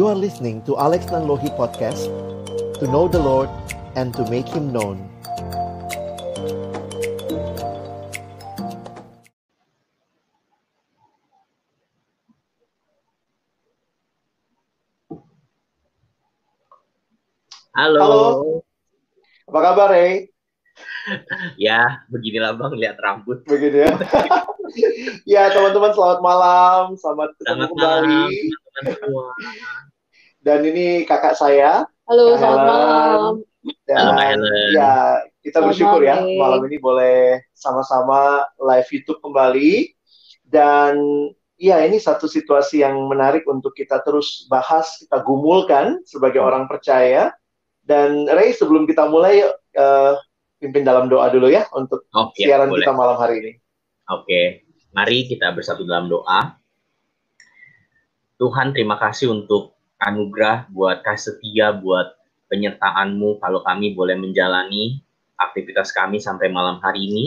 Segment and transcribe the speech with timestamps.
[0.00, 2.08] You are listening to Alex Nanlohi Podcast
[2.80, 3.52] To know the Lord
[4.00, 4.96] and to make Him known
[17.76, 18.00] Halo.
[18.00, 18.64] Halo.
[19.52, 20.32] Apa kabar, Rey?
[21.60, 23.44] Ya, beginilah Bang, lihat rambut.
[23.44, 23.92] Begitu ya.
[25.36, 26.96] ya, teman-teman selamat malam.
[26.96, 28.16] Selamat ketemu Selamat kembali.
[28.16, 29.28] malam, teman-teman semua.
[30.40, 31.84] Dan ini kakak saya.
[32.08, 32.66] Halo, Kak selamat Helen.
[32.66, 33.22] malam.
[33.84, 34.70] Dan Halo, Kak Helen.
[34.72, 34.92] ya,
[35.40, 36.38] kita Selamat bersyukur ya malam, Rey.
[36.38, 37.18] malam ini boleh
[37.52, 38.20] sama-sama
[38.56, 39.72] live YouTube kembali.
[40.42, 40.94] Dan
[41.54, 47.30] ya, ini satu situasi yang menarik untuk kita terus bahas, kita gumulkan sebagai orang percaya.
[47.80, 50.14] Dan Ray, sebelum kita mulai, yuk, eh,
[50.56, 52.80] pimpin dalam doa dulu ya untuk Oh, ya, siaran boleh.
[52.82, 53.52] kita malam hari ini.
[54.10, 56.56] Oke, mari kita bersatu dalam doa.
[58.36, 62.16] Tuhan, terima kasih untuk anugerah, buat kasih setia, buat
[62.50, 64.98] penyertaan-Mu kalau kami boleh menjalani
[65.38, 67.26] aktivitas kami sampai malam hari ini.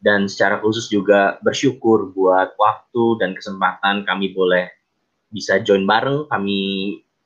[0.00, 4.72] Dan secara khusus juga bersyukur buat waktu dan kesempatan kami boleh
[5.28, 6.60] bisa join bareng, kami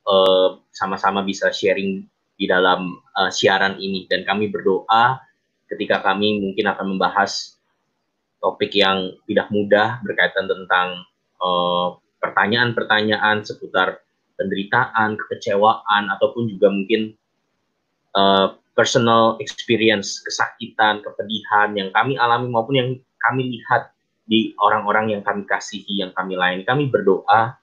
[0.03, 2.03] eh, sama-sama bisa sharing
[2.35, 4.07] di dalam eh, siaran ini.
[4.11, 5.23] Dan kami berdoa
[5.71, 7.55] ketika kami mungkin akan membahas
[8.43, 10.87] topik yang tidak mudah berkaitan tentang
[11.39, 11.87] eh,
[12.19, 14.04] pertanyaan-pertanyaan seputar
[14.35, 17.15] penderitaan, kekecewaan, ataupun juga mungkin
[18.15, 22.89] eh, personal experience, kesakitan, kepedihan yang kami alami maupun yang
[23.23, 23.95] kami lihat
[24.27, 26.67] di orang-orang yang kami kasihi, yang kami layani.
[26.67, 27.55] Kami berdoa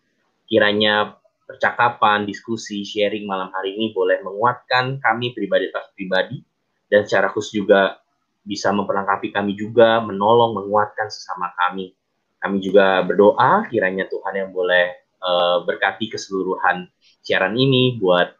[0.48, 6.40] kiranya percakapan, diskusi, sharing malam hari ini boleh menguatkan kami pribadi atas pribadi
[6.88, 8.00] dan secara khusus juga
[8.42, 11.94] bisa memperlengkapi kami juga, menolong, menguatkan sesama kami.
[12.42, 16.90] Kami juga berdoa kiranya Tuhan yang boleh eh, berkati keseluruhan
[17.22, 18.34] siaran ini buat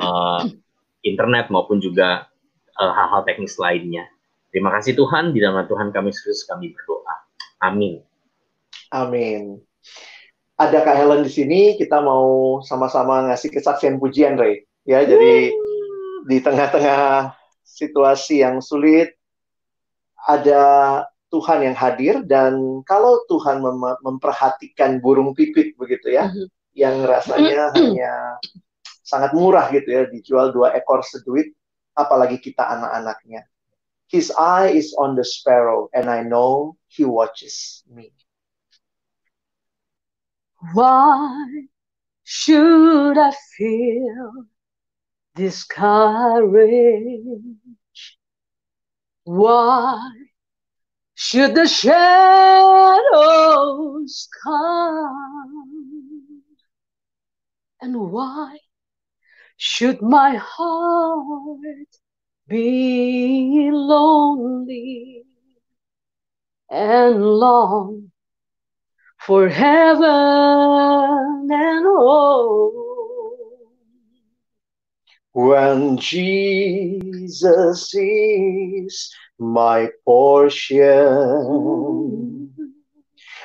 [0.00, 0.42] eh,
[1.02, 2.28] internet maupun juga
[2.76, 4.04] eh, hal-hal teknis lainnya.
[4.52, 7.14] Terima kasih Tuhan, di dalam nama Tuhan kami Yesus kami berdoa.
[7.60, 8.00] Amin.
[8.94, 9.60] Amin.
[10.56, 14.64] Ada Kak Helen di sini, kita mau sama-sama ngasih kesaksian pujian, Ray.
[14.88, 15.52] Ya, jadi
[16.24, 19.12] di tengah-tengah situasi yang sulit,
[20.24, 26.46] ada Tuhan yang hadir dan kalau Tuhan mem- memperhatikan burung pipit begitu ya, Mhm.
[26.78, 28.38] yang rasanya hanya
[29.02, 31.50] sangat murah gitu ya, dijual dua ekor seduit,
[31.98, 33.42] apalagi kita anak-anaknya.
[34.06, 38.14] His eye is on the sparrow and I know he watches me.
[40.74, 41.66] Why
[42.22, 44.46] should I feel
[45.34, 46.54] discouraged?
[49.26, 50.25] Why
[51.16, 52.28] should the shadows
[54.44, 55.62] come?
[57.80, 58.58] And why
[59.56, 61.88] should my heart
[62.46, 65.24] be lonely
[66.70, 68.12] and long
[69.18, 70.04] for heaven
[71.50, 72.85] and home?
[75.36, 80.80] When Jesus is my portion,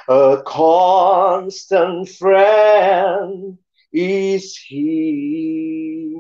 [0.08, 3.58] a constant friend
[3.92, 6.16] is He.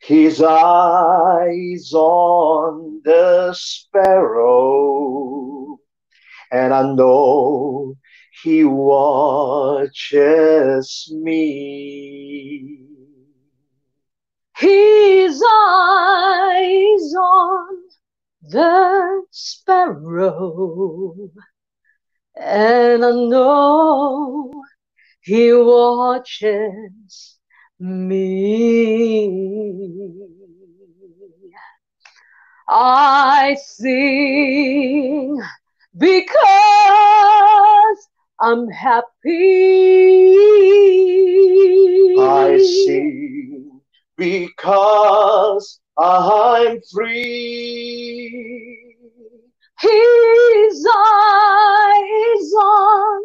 [0.00, 4.60] His eyes on the sparrow,
[6.52, 7.96] and I know
[8.44, 9.82] He watches
[11.12, 12.89] me.
[14.60, 17.78] His eyes on
[18.42, 21.30] the sparrow,
[22.36, 24.52] and I know
[25.22, 27.38] he watches
[27.78, 29.30] me.
[32.68, 35.40] I sing
[35.96, 36.48] because
[38.38, 40.36] I'm happy.
[42.18, 43.09] I sing
[44.20, 48.28] because I'm free.
[49.80, 53.22] His eyes on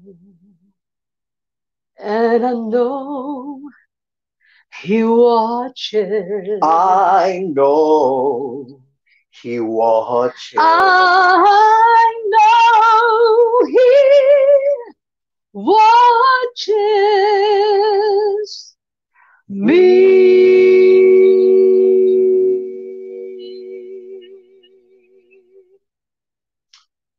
[1.99, 3.61] and I know
[4.83, 6.59] He watches.
[6.63, 8.83] I know
[9.31, 10.59] He watches.
[10.59, 13.89] I know He
[15.53, 16.75] watches
[19.49, 20.88] me.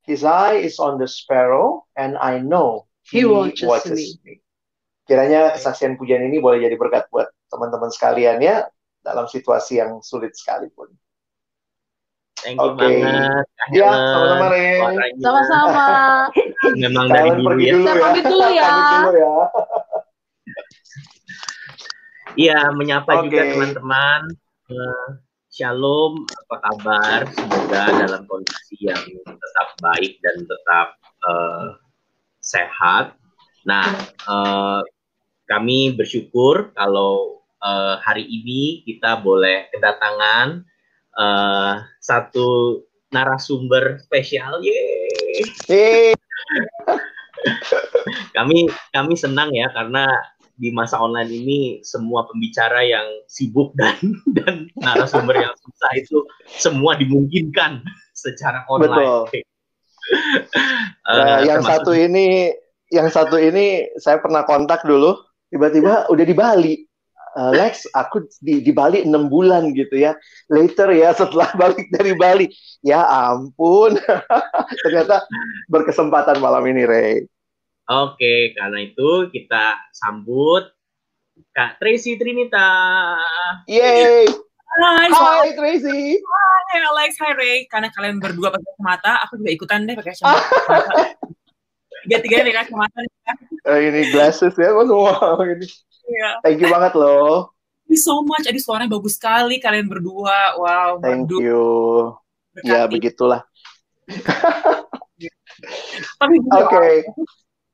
[0.09, 4.41] His eye is on the sparrow, and I know He watches me.
[5.05, 8.65] Kiranya kesaksian pujian ini boleh jadi berkat buat teman-teman sekalian ya
[9.05, 10.89] dalam situasi yang sulit sekalipun.
[12.41, 13.45] Thank you banget.
[13.45, 14.65] Kak Ya, sama-sama, Re.
[14.79, 15.87] Suaranya Sama-sama.
[16.81, 17.73] Memang dari dulu pergi ya.
[17.75, 18.01] dulu Saya ya.
[18.01, 18.69] pamit dulu ya.
[18.73, 19.33] Dulu ya.
[22.39, 23.23] Iya, menyapa Oke.
[23.29, 24.21] juga teman-teman.
[24.69, 25.07] Eh,
[25.59, 27.19] Shalom, apa kabar?
[27.35, 31.67] Semoga dalam kondisi yang tetap baik dan tetap eh,
[32.39, 33.19] sehat.
[33.67, 34.81] Nah, eh,
[35.51, 40.63] kami bersyukur kalau eh, hari ini kita boleh kedatangan
[41.19, 42.79] eh, satu
[43.11, 44.63] narasumber spesial.
[44.63, 45.43] Yeay!
[45.67, 46.09] Yeay.
[48.39, 50.07] kami kami senang ya karena
[50.59, 53.95] di masa online ini semua pembicara yang sibuk dan
[54.37, 57.79] dan narasumber yang susah itu semua dimungkinkan
[58.11, 59.25] secara online.
[59.25, 59.39] Betul.
[61.09, 62.49] Eh, Nah, yang termasuk- satu ini,
[62.89, 65.13] yang satu ini saya pernah kontak dulu,
[65.49, 66.75] tiba-tiba udah di Bali.
[67.29, 70.17] Eh, Lex, aku di, di Bali enam bulan gitu ya.
[70.49, 72.49] Later ya setelah balik dari Bali,
[72.81, 74.01] ya ampun,
[74.81, 75.21] ternyata
[75.69, 77.25] berkesempatan malam ini, Ray.
[77.89, 80.61] Oke, karena itu kita sambut
[81.49, 82.69] Kak Tracy Trinita.
[83.65, 84.29] Yeay,
[84.69, 86.21] Hai, hai Tracy.
[86.21, 87.57] hai Alex, hai Ray.
[87.65, 90.45] Karena kalian berdua pakai kacamata, aku juga ikutan deh pakai kacamata.
[92.05, 92.99] Tiga-tiga pakai kacamata.
[93.65, 95.65] Eh, ini glasses ya, oh, wow, ini.
[96.05, 96.29] Iya.
[96.45, 97.57] Thank you banget loh.
[97.89, 98.45] Thank you so much.
[98.45, 100.61] Aduh, suaranya bagus sekali kalian berdua.
[100.61, 102.13] Wow, Thank you.
[102.61, 102.93] Ya berkati.
[102.93, 103.41] begitulah.
[106.21, 106.87] Tapi gini, Oke.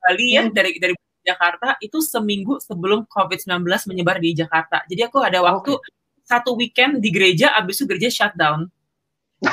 [0.06, 0.94] Bali ya dari dari
[1.26, 4.86] Jakarta itu seminggu sebelum COVID-19 menyebar di Jakarta.
[4.86, 5.74] Jadi aku ada waktu
[6.22, 8.70] satu weekend di gereja, abis itu gereja shutdown.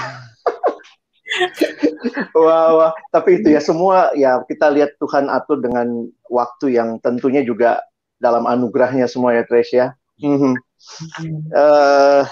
[2.37, 7.41] Wah, wah, tapi itu ya semua ya kita lihat Tuhan atur dengan waktu yang tentunya
[7.41, 7.81] juga
[8.21, 9.97] dalam anugerahnya semua ya Trace ya.
[10.21, 12.23] Eh,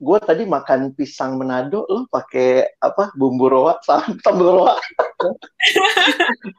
[0.00, 4.74] gue tadi makan pisang Manado lo pakai apa bumbu roa sam- sambal roa.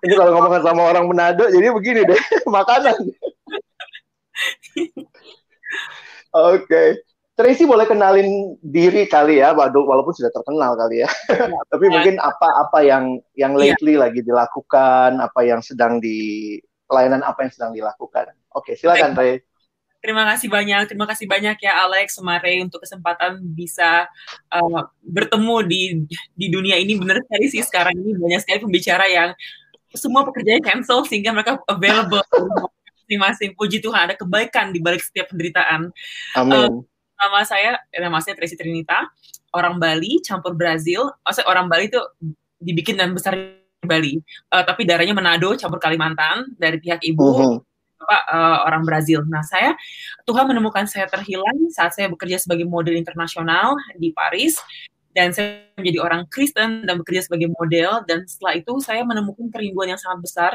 [0.05, 2.21] Ini kalau ngomong sama orang Manado jadi begini deh
[2.55, 2.95] makanan.
[6.31, 7.01] Oke.
[7.31, 11.09] Tracy boleh kenalin diri kali ya, waduh, walaupun sudah terkenal kali ya.
[11.73, 13.73] Tapi mungkin apa-apa yang yang Iya.
[13.73, 18.35] lately lagi dilakukan, apa yang sedang di pelayanan apa yang sedang dilakukan.
[18.53, 19.41] Oke, silakan Ray.
[20.01, 24.09] Terima kasih banyak, terima kasih banyak ya Alex sama Ray untuk kesempatan bisa
[24.49, 25.81] uh, bertemu di
[26.33, 26.97] di dunia ini.
[26.97, 29.29] Benar sekali sih sekarang ini banyak sekali pembicara yang
[29.93, 32.25] semua pekerjaannya cancel sehingga mereka available
[33.05, 33.53] masing-masing.
[33.53, 35.93] Puji Tuhan ada kebaikan di balik setiap penderitaan.
[36.33, 36.81] Amin.
[37.21, 39.05] Nama saya, nama saya Tracy Trinita,
[39.53, 41.13] orang Bali campur Brazil.
[41.21, 42.01] Maksudnya orang Bali itu
[42.57, 44.17] dibikin dan besar di Bali,
[44.49, 47.70] Uh, tapi darahnya Manado campur Kalimantan dari pihak ibu Mhm.
[48.01, 49.21] Bapak uh, orang Brazil.
[49.29, 49.77] Nah, saya
[50.25, 54.57] Tuhan menemukan saya terhilang saat saya bekerja sebagai model internasional di Paris
[55.11, 59.93] dan saya menjadi orang Kristen dan bekerja sebagai model dan setelah itu saya menemukan kerinduan
[59.93, 60.51] yang sangat besar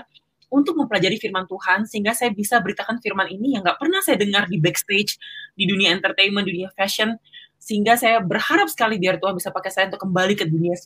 [0.47, 4.47] untuk mempelajari firman Tuhan sehingga saya bisa beritakan firman ini yang nggak pernah saya dengar
[4.47, 5.18] di backstage
[5.59, 7.18] di dunia entertainment, dunia fashion
[7.59, 10.78] sehingga saya berharap sekali biar Tuhan bisa pakai saya untuk kembali ke dunia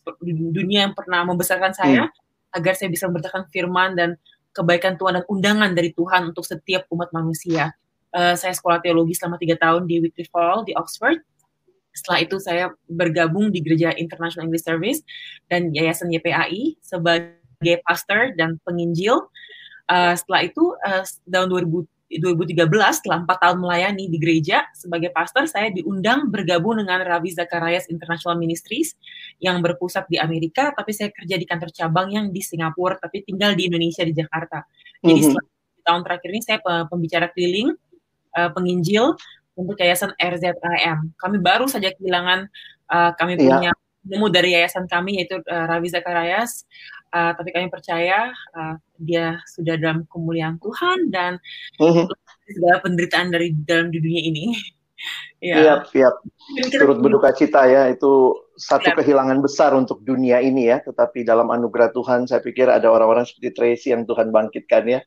[0.51, 2.09] dunia yang pernah membesarkan saya
[2.51, 4.17] agar saya bisa memberitakan firman dan
[4.51, 7.75] kebaikan Tuhan dan undangan dari Tuhan untuk setiap umat manusia.
[8.11, 11.23] Uh, saya sekolah teologi selama tiga tahun di Wycliffe Hall di Oxford.
[11.95, 15.03] Setelah itu saya bergabung di Gereja International English Service
[15.51, 19.31] dan Yayasan YPAI sebagai pastor dan penginjil.
[19.91, 25.47] Uh, setelah itu uh, tahun 2000 2013 setelah empat tahun melayani di gereja sebagai pastor
[25.47, 28.99] saya diundang bergabung dengan Ravi Zacharias International Ministries
[29.39, 33.55] yang berpusat di Amerika tapi saya kerja di kantor cabang yang di Singapura tapi tinggal
[33.55, 34.67] di Indonesia di Jakarta
[34.99, 35.27] jadi Mhm.
[35.31, 35.47] setelah
[35.87, 37.71] tahun terakhir ini saya pe- pembicara keliling
[38.35, 39.15] uh, penginjil
[39.55, 42.51] untuk yayasan RZIM kami baru saja kehilangan
[42.91, 43.47] uh, kami Iya.
[43.55, 46.65] punya nemu dari yayasan kami yaitu uh, Ravi Zacharias
[47.11, 51.43] Uh, tapi kami percaya uh, dia sudah dalam kemuliaan Tuhan dan
[51.83, 52.07] Mhm.
[52.47, 54.45] segala penderitaan dari dalam di dunia ini.
[55.43, 55.59] ya.
[55.59, 56.15] Siap, siap.
[56.55, 58.97] Kira-kira Turut berduka cita ya, itu satu Iya.
[59.03, 60.79] kehilangan besar untuk dunia ini ya.
[60.87, 65.01] Tetapi dalam anugerah Tuhan, saya pikir ada orang-orang seperti Tracy yang Tuhan bangkitkan ya.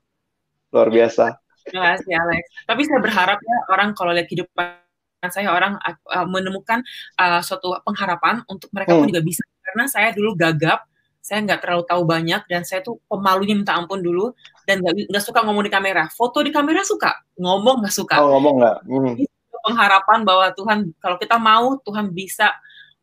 [0.76, 1.40] Luar biasa.
[1.64, 2.44] Terima kasih Alex.
[2.68, 4.76] Tapi saya berharap ya orang kalau lihat kehidupan
[5.24, 6.84] saya orang uh, menemukan
[7.16, 9.12] uh, suatu pengharapan untuk mereka pun Hmm.
[9.16, 10.84] juga bisa karena saya dulu gagap
[11.24, 14.36] saya nggak terlalu tahu banyak dan saya tuh pemalunya minta ampun dulu
[14.68, 18.60] dan nggak suka ngomong di kamera foto di kamera suka ngomong nggak suka Oh ngomong
[18.60, 18.78] nggak?
[18.84, 19.16] Hmm.
[19.64, 22.52] pengharapan bahwa Tuhan kalau kita mau Tuhan bisa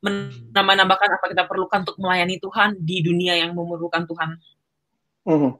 [0.04, 4.36] menambah-nambahkan apa kita perlukan untuk melayani Tuhan di dunia yang memerlukan Tuhan.
[5.24, 5.50] Mhm.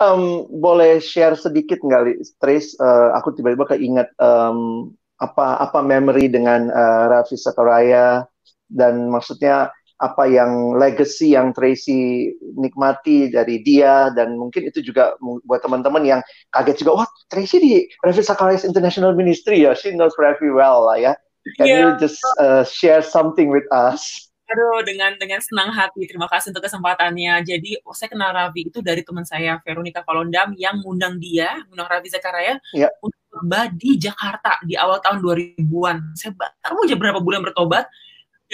[0.00, 2.20] Em, boleh share sedikit nggak?
[2.36, 2.76] Trace?
[2.76, 8.28] Eh, aku tiba-tiba keinget em, apa apa memory dengan eh, Raffi Sakaraya
[8.68, 15.14] dan maksudnya apa yang legacy yang Tracy nikmati dari dia dan mungkin itu juga
[15.46, 16.20] buat teman-teman yang
[16.50, 17.72] kaget juga, wah Tracy di
[18.02, 21.12] Raffi Sakaraya's International Ministry ya, she knows Raffi well lah ya.
[21.60, 21.76] Can Iya.
[21.76, 24.32] you just uh, share something with us?
[24.44, 26.04] Aduh, dengan dengan senang hati.
[26.04, 27.40] Terima kasih untuk kesempatannya.
[27.48, 31.88] Jadi, oh, saya kenal Ravi itu dari teman saya, Veronica Kolondam, yang ngundang dia, ngundang
[31.88, 32.92] Ravi Zakaraya, Iya.
[33.00, 33.20] untuk
[33.80, 36.12] di Jakarta di awal tahun 2000-an.
[36.16, 37.88] Saya baru aja berapa bulan bertobat,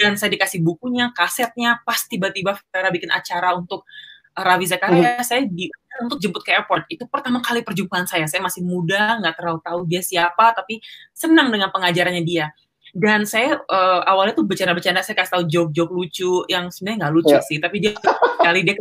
[0.01, 3.85] dan saya dikasih bukunya, kasetnya, pas tiba-tiba Vera bikin acara untuk
[4.33, 5.69] uh, Ravi Zakaria, saya di
[6.01, 6.89] untuk jemput ke airport.
[6.89, 8.25] Itu pertama kali perjumpaan saya.
[8.25, 10.81] Saya masih muda, nggak terlalu tahu dia siapa, tapi
[11.13, 12.49] senang dengan pengajarannya dia.
[12.91, 17.35] Dan saya uh, awalnya tuh bercanda-bercanda, saya kasih tahu joke-joke lucu yang sebenarnya nggak lucu
[17.37, 17.45] Ya.
[17.45, 17.95] sih, tapi dia
[18.41, 18.75] kali dia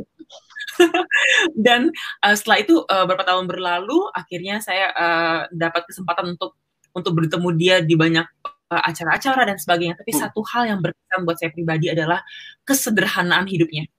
[1.67, 1.93] dan
[2.25, 6.57] uh, setelah itu uh, beberapa tahun berlalu, akhirnya saya uh, dapat kesempatan untuk
[6.91, 8.27] untuk bertemu dia di banyak
[8.71, 9.99] uh, acara-acara dan sebagainya.
[9.99, 10.21] Tapi Hmm.
[10.27, 12.23] satu hal yang berkesan buat saya pribadi adalah
[12.65, 13.91] kesederhanaan hidupnya.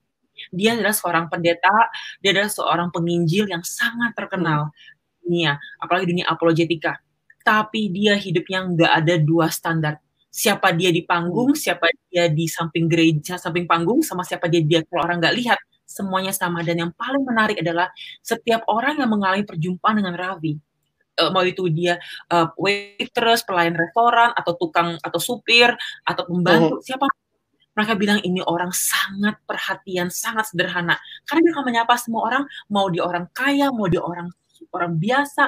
[0.50, 1.92] Dia adalah seorang pendeta,
[2.24, 4.74] dia adalah seorang penginjil yang sangat terkenal
[5.22, 6.98] dunia, apalagi dunia apologetika.
[7.46, 10.02] Tapi dia hidupnya nggak ada dua standar.
[10.32, 14.80] Siapa dia di panggung, siapa dia di samping gereja, samping panggung, sama siapa dia dia
[14.88, 16.64] kalau orang nggak lihat, semuanya sama.
[16.64, 17.92] Dan yang paling menarik adalah
[18.24, 20.56] setiap orang yang mengalami perjumpaan dengan Ravi,
[21.20, 22.00] eh, mau itu dia
[22.32, 25.74] eh, waitress, pelayan restoran, atau tukang atau supir,
[26.08, 27.08] atau pembantu, siapa
[27.72, 31.00] mereka bilang ini orang sangat perhatian, sangat sederhana.
[31.24, 34.28] Karena dia akan menyapa semua orang, mau dia orang kaya, mau dia orang
[34.76, 35.44] orang biasa,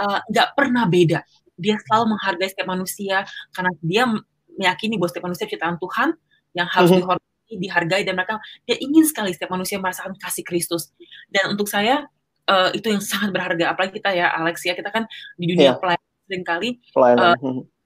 [0.00, 1.24] eh, nggak pernah beda.
[1.56, 3.24] Dia selalu menghargai setiap manusia
[3.56, 4.04] karena dia
[4.58, 6.08] meyakini bahwa setiap manusia ciptaan Tuhan
[6.52, 6.98] yang harus Mhm.
[7.00, 8.36] dihormati, dihargai dan mereka
[8.68, 10.92] dia ingin sekali setiap manusia merasakan kasih Kristus.
[11.32, 12.04] Dan untuk saya
[12.48, 13.74] eh, itu yang sangat berharga.
[13.74, 15.04] Apalagi kita ya Alex ya kita kan
[15.38, 15.80] di dunia Iya.
[15.80, 17.36] pelayanan sering kali Pelayanan.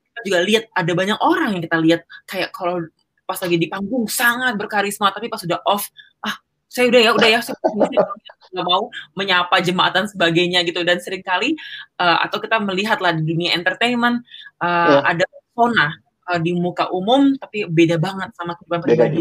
[0.07, 2.85] kita juga lihat ada banyak orang yang kita lihat kayak kalau
[3.27, 5.91] pas lagi di panggung sangat berkarisma tapi pas sudah off
[6.23, 6.37] ah
[6.71, 7.59] saya udah ya udah ya saya
[8.55, 8.87] nggak mau
[9.19, 11.59] menyapa jemaat dan sebagainya gitu dan sering kali
[11.99, 14.23] uh, atau kita melihat lah di dunia entertainment
[14.63, 15.17] uh, Iya.
[15.17, 15.87] ada persona
[16.31, 19.21] uh, di muka umum tapi beda banget sama kehidupan pribadi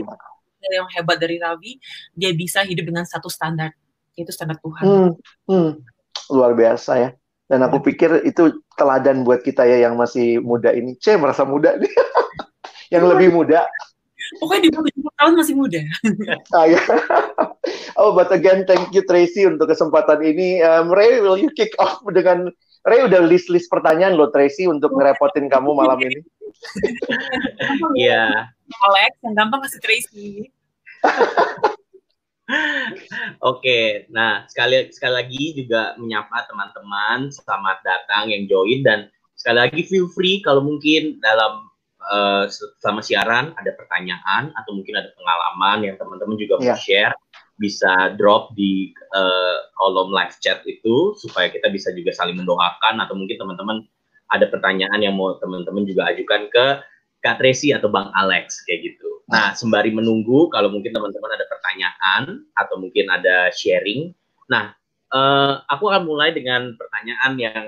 [0.65, 1.77] yang hebat dari Ravi
[2.13, 3.73] dia bisa hidup dengan satu standar
[4.15, 5.11] yaitu standar Tuhan Hmm,
[5.47, 5.69] hmm.
[6.31, 7.09] Luar biasa ya.
[7.45, 10.97] Dan aku pikir itu teladan buat kita ya yang masih muda ini.
[10.97, 11.91] C merasa muda nih.
[12.95, 13.67] yang lebih muda.
[14.41, 15.81] pokoknya di bawah 70 tahun masih muda
[16.57, 16.81] Ah, ya.
[18.01, 20.65] oh, but again, thank you Tracy untuk kesempatan ini.
[20.65, 22.49] Um, Ray, will you kick off dengan
[22.89, 26.25] Ray udah list-list pertanyaan loh Tracy untuk ngerepotin kamu malam ini.
[27.93, 28.49] Iya.
[28.65, 30.49] Alex yang gampang kasih Tracy
[33.49, 39.81] Oke, nah sekali sekali lagi juga menyapa teman-teman selamat datang yang join dan sekali lagi
[39.89, 41.65] feel free kalau mungkin dalam
[42.05, 42.45] eh,
[42.81, 46.77] selama siaran ada pertanyaan atau mungkin ada pengalaman yang teman-teman juga mau Iya.
[46.77, 47.13] share
[47.57, 53.17] bisa drop di eh, kolom live chat itu supaya kita bisa juga saling mendoakan atau
[53.17, 53.81] mungkin teman-teman
[54.33, 56.65] ada pertanyaan yang mau teman-teman juga ajukan ke
[57.25, 59.09] Kak Tracy atau Bang Alex kayak gitu.
[59.25, 64.13] Nah, sembari menunggu kalau mungkin teman-teman ada pertanyaan atau mungkin ada sharing.
[64.45, 64.77] Nah,
[65.09, 67.65] eh, aku akan mulai dengan pertanyaan yang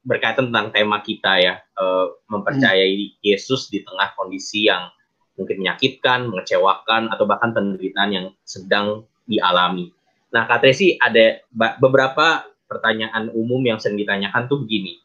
[0.00, 4.88] berkaitan tentang tema kita ya, eh, mempercayai Yesus di tengah kondisi yang
[5.36, 9.92] mungkin menyakitkan, mengecewakan atau bahkan penderitaan yang sedang dialami.
[10.32, 14.96] Nah, Kak Tracy ada beberapa pertanyaan umum yang sering ditanyakan tuh begini.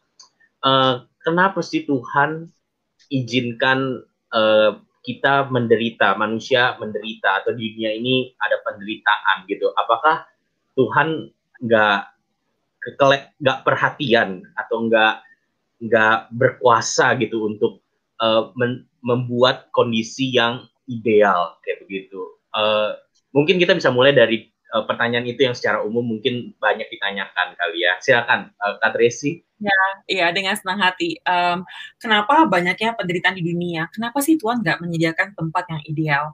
[0.63, 2.47] Eh, kenapa sih Tuhan
[3.11, 4.01] izinkan
[4.31, 9.73] eh, kita menderita, manusia menderita atau di dunia ini ada penderitaan gitu.
[9.73, 10.29] Apakah
[10.77, 11.29] Tuhan
[11.61, 11.99] nggak
[12.81, 15.13] kekelek, nggak perhatian atau nggak
[15.81, 17.81] nggak berkuasa gitu untuk
[18.21, 22.21] eh, men- membuat kondisi yang ideal kayak begitu.
[22.53, 22.91] Eh,
[23.33, 27.83] mungkin kita bisa mulai dari uh, pertanyaan itu yang secara umum mungkin banyak ditanyakan kali
[27.83, 27.93] ya.
[27.99, 29.43] Silakan uh, Kak Tracy.
[29.61, 31.21] Ya, iya dengan senang hati.
[31.21, 31.61] Um,
[32.01, 33.85] kenapa banyaknya penderitaan di dunia?
[33.93, 36.25] Kenapa sih Tuhan nggak menyediakan tempat yang ideal?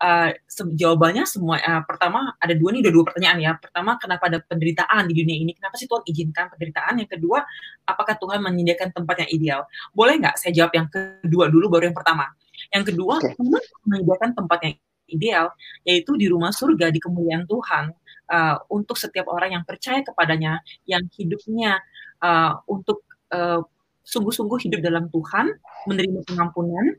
[0.00, 1.60] Uh, se jawabannya semua.
[1.60, 3.52] Uh, pertama ada dua nih, ada dua pertanyaan ya.
[3.60, 5.52] Pertama, kenapa ada penderitaan di dunia ini?
[5.52, 7.04] Kenapa sih Tuhan izinkan penderitaan?
[7.04, 7.44] Yang kedua,
[7.84, 9.60] apakah Tuhan menyediakan tempat yang ideal?
[9.92, 12.32] Boleh nggak saya jawab yang kedua dulu, baru yang pertama?
[12.72, 13.36] Yang kedua, okay.
[13.36, 14.74] Tuhan menyediakan tempat yang
[15.10, 15.52] ideal,
[15.84, 17.92] yaitu di rumah surga di kemuliaan Tuhan
[18.30, 21.78] uh, untuk setiap orang yang percaya kepadanya, yang hidupnya
[22.22, 23.60] uh, untuk uh,
[24.06, 25.54] sungguh-sungguh hidup dalam Tuhan,
[25.90, 26.96] menerima pengampunan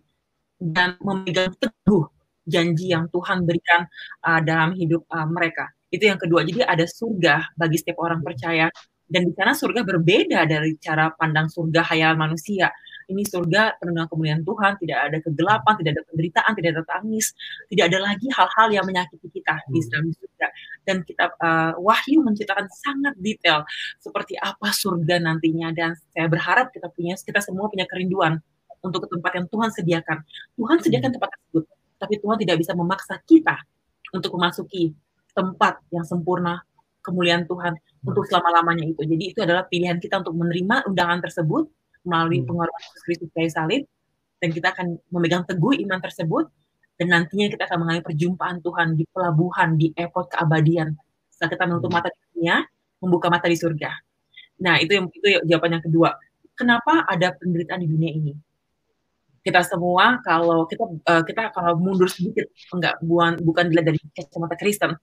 [0.61, 2.05] dan memegang teguh
[2.45, 3.87] janji yang Tuhan berikan
[4.25, 5.69] uh, dalam hidup uh, mereka.
[5.91, 6.45] Itu yang kedua.
[6.45, 8.71] Jadi ada surga bagi setiap orang percaya
[9.11, 12.71] dan di sana surga berbeda dari cara pandang surga hayalan manusia
[13.11, 17.25] ini surga penuh kemuliaan Tuhan, tidak ada kegelapan, tidak ada penderitaan, tidak ada tangis,
[17.67, 19.89] tidak ada lagi hal-hal yang menyakiti kita di hmm.
[19.91, 20.47] dalam surga.
[20.81, 23.67] Dan kita uh, Wahyu menceritakan sangat detail
[23.99, 28.39] seperti apa surga nantinya dan saya berharap kita punya kita semua punya kerinduan
[28.81, 30.17] untuk ke tempat yang Tuhan sediakan.
[30.57, 31.15] Tuhan sediakan hmm.
[31.19, 31.63] tempat tersebut,
[31.99, 33.55] tapi Tuhan tidak bisa memaksa kita
[34.15, 34.95] untuk memasuki
[35.31, 36.63] tempat yang sempurna
[37.01, 37.73] kemuliaan Tuhan
[38.05, 39.01] untuk selama-lamanya itu.
[39.01, 41.69] Jadi itu adalah pilihan kita untuk menerima undangan tersebut
[42.03, 42.47] melalui hmm.
[42.49, 43.83] pengorbanan Yesus Kristus kayu salib
[44.41, 46.45] dan kita akan memegang teguh iman tersebut
[46.97, 50.93] dan nantinya kita akan mengalami perjumpaan Tuhan di pelabuhan di airport keabadian
[51.33, 51.97] setelah kita menutup hmm.
[51.97, 52.55] mata di dunia
[53.01, 53.91] membuka mata di surga.
[54.61, 56.09] Nah itu yang itu jawaban yang kedua.
[56.53, 58.33] Kenapa ada penderitaan di dunia ini?
[59.41, 64.53] Kita semua kalau kita uh, kita kalau mundur sedikit enggak bukan bukan dilihat dari kacamata
[64.53, 64.93] Kristen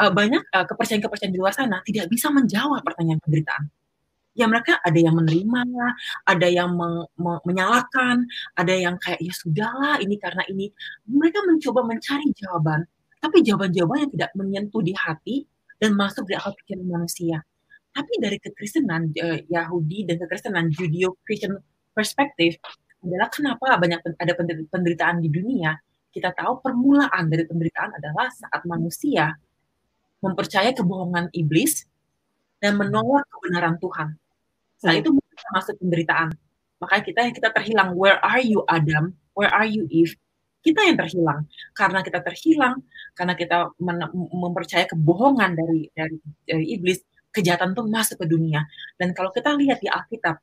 [0.00, 3.72] uh, banyak uh, kepercayaan-kepercayaan di luar sana tidak bisa menjawab pertanyaan penderitaan
[4.34, 5.62] ya mereka ada yang menerima,
[6.26, 10.70] ada yang me me menyalahkan, ada yang kayak ya sudahlah ini karena ini.
[11.10, 12.86] Mereka mencoba mencari jawaban,
[13.18, 15.36] tapi jawaban-jawaban yang tidak menyentuh di hati
[15.80, 17.42] dan masuk di akal pikiran manusia.
[17.90, 21.58] Tapi dari kekristenan uh, Yahudi dan kekristenan Judeo-Christian
[21.90, 22.62] perspektif
[23.02, 24.32] adalah kenapa banyak ada
[24.70, 25.74] penderitaan di dunia.
[26.10, 29.30] Kita tahu permulaan dari penderitaan adalah saat manusia
[30.20, 31.89] mempercayai kebohongan iblis
[32.60, 34.08] dan menolak kebenaran Tuhan.
[34.80, 35.10] Saat itu
[35.52, 36.32] masuk penderitaan.
[36.80, 37.92] Makanya kita yang kita terhilang.
[37.96, 39.16] Where are you Adam?
[39.36, 40.16] Where are you Eve?
[40.60, 41.48] Kita yang terhilang.
[41.72, 42.84] Karena kita terhilang,
[43.16, 43.72] karena kita
[44.20, 47.00] mempercayai kebohongan dari, dari dari iblis,
[47.32, 48.64] kejahatan itu masuk ke dunia.
[48.96, 50.36] Dan kalau kita lihat di Alkitab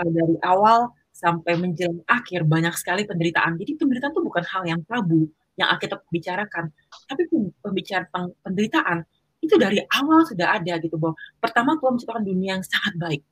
[0.00, 3.58] eh, dari awal sampai menjelang akhir banyak sekali penderitaan.
[3.58, 5.28] Jadi penderitaan itu bukan hal yang tabu
[5.58, 6.70] yang Alkitab bicarakan,
[7.10, 7.26] tapi
[7.58, 9.02] pembicaraan penderitaan
[9.38, 13.22] itu dari awal sudah ada gitu bahwa pertama Tuhan menciptakan dunia yang sangat baik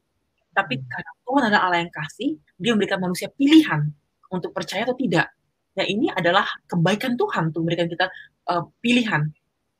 [0.55, 0.87] tapi hmm.
[0.89, 3.91] karena Tuhan adalah Allah yang kasih dia memberikan manusia pilihan
[4.31, 5.35] untuk percaya atau tidak
[5.77, 8.07] ya ini adalah kebaikan Tuhan untuk memberikan kita
[8.49, 9.29] uh, pilihan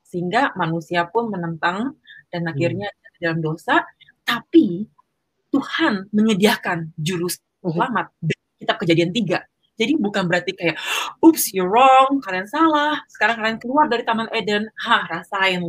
[0.05, 1.95] sehingga manusia pun menentang
[2.29, 2.51] dan hmm.
[2.51, 3.19] akhirnya hmm.
[3.23, 3.87] dalam dosa
[4.27, 4.85] tapi
[5.49, 7.71] Tuhan menyediakan juru hmm.
[7.71, 8.59] selamat hmm.
[8.59, 9.39] kitab kejadian tiga
[9.77, 10.73] jadi bukan berarti kayak,
[11.21, 15.61] ups, you're wrong, kalian salah, sekarang kalian keluar dari Taman Eden, hah, rasain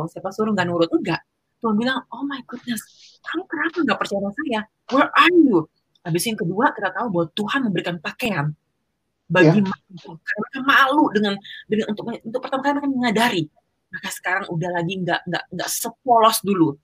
[0.00, 1.22] loh, siapa suruh nggak nurut enggak.
[1.62, 2.82] Tuhan bilang oh my goodness
[3.24, 4.60] kamu kenapa nggak percaya saya?
[4.92, 5.64] Where are you?
[6.04, 8.52] Habis yang kedua kita tahu bahwa Tuhan memberikan pakaian
[9.24, 9.72] bagi yeah.
[10.04, 13.42] karena mereka malu dengan dengan untuk untuk pertama kali mereka menyadari
[13.88, 16.74] maka sekarang udah lagi nggak nggak nggak sepolos dulu.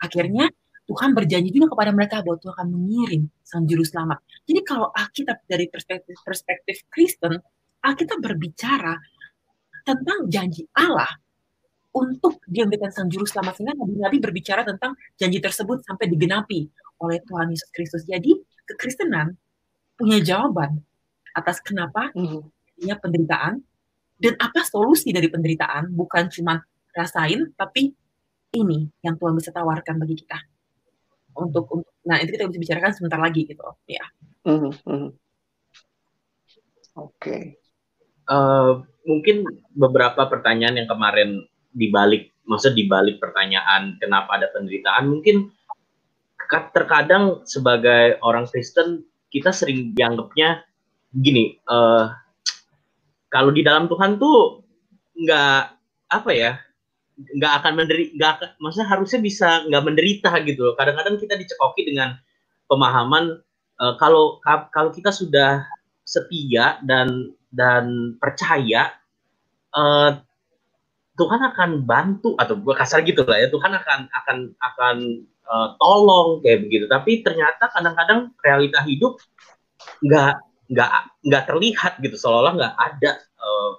[0.00, 0.48] Akhirnya
[0.84, 4.20] Tuhan berjanji juga kepada mereka bahwa Tuhan akan mengirim sang juru selamat.
[4.48, 7.36] Jadi kalau Alkitab dari perspektif perspektif Kristen,
[7.84, 8.96] Alkitab berbicara
[9.84, 11.08] tentang janji Allah
[11.94, 16.66] untuk dia memberikan sang juru selamat sehingga nabi-nabi berbicara tentang janji tersebut sampai digenapi
[16.98, 18.02] oleh Tuhan Yesus Kristus.
[18.02, 18.34] Jadi
[18.66, 19.38] kekristenan
[19.94, 20.82] punya jawaban
[21.38, 22.98] atas kenapa mm-hmm.
[22.98, 23.62] penderitaan
[24.18, 26.58] dan apa solusi dari penderitaan bukan cuma
[26.94, 27.94] rasain tapi
[28.54, 30.38] ini yang Tuhan bisa tawarkan bagi kita
[31.34, 34.04] untuk, untuk nah itu kita bisa bicarakan sebentar lagi gitu ya.
[34.46, 34.74] Mm-hmm.
[34.90, 35.10] Oke.
[36.94, 37.42] Okay.
[38.24, 38.70] Uh, eh,
[39.04, 39.36] mungkin
[39.74, 41.44] beberapa pertanyaan yang kemarin
[41.74, 45.50] dibalik maksud dibalik pertanyaan kenapa ada penderitaan mungkin
[46.70, 50.62] terkadang sebagai orang Kristen kita sering dianggapnya
[51.10, 52.14] gini uh,
[53.34, 54.62] kalau di dalam Tuhan tuh
[55.18, 55.62] nggak
[56.14, 56.54] apa ya
[57.14, 60.74] nggak akan menderita nggak maksudnya harusnya bisa nggak menderita gitu loh.
[60.78, 62.18] Kadang-kadang kita dicekoki dengan
[62.66, 63.38] pemahaman
[63.82, 65.66] uh, kalau kalau kita sudah
[66.06, 68.94] setia dan dan percaya
[69.74, 70.18] uh,
[71.14, 74.96] Tuhan akan bantu atau gue kasar gitu lah ya Tuhan akan akan akan
[75.46, 76.84] uh, tolong kayak begitu.
[76.90, 79.22] Tapi ternyata kadang-kadang realita hidup
[80.02, 80.34] nggak
[80.74, 80.90] nggak
[81.28, 83.70] nggak terlihat gitu seolah-olah nggak ada uh,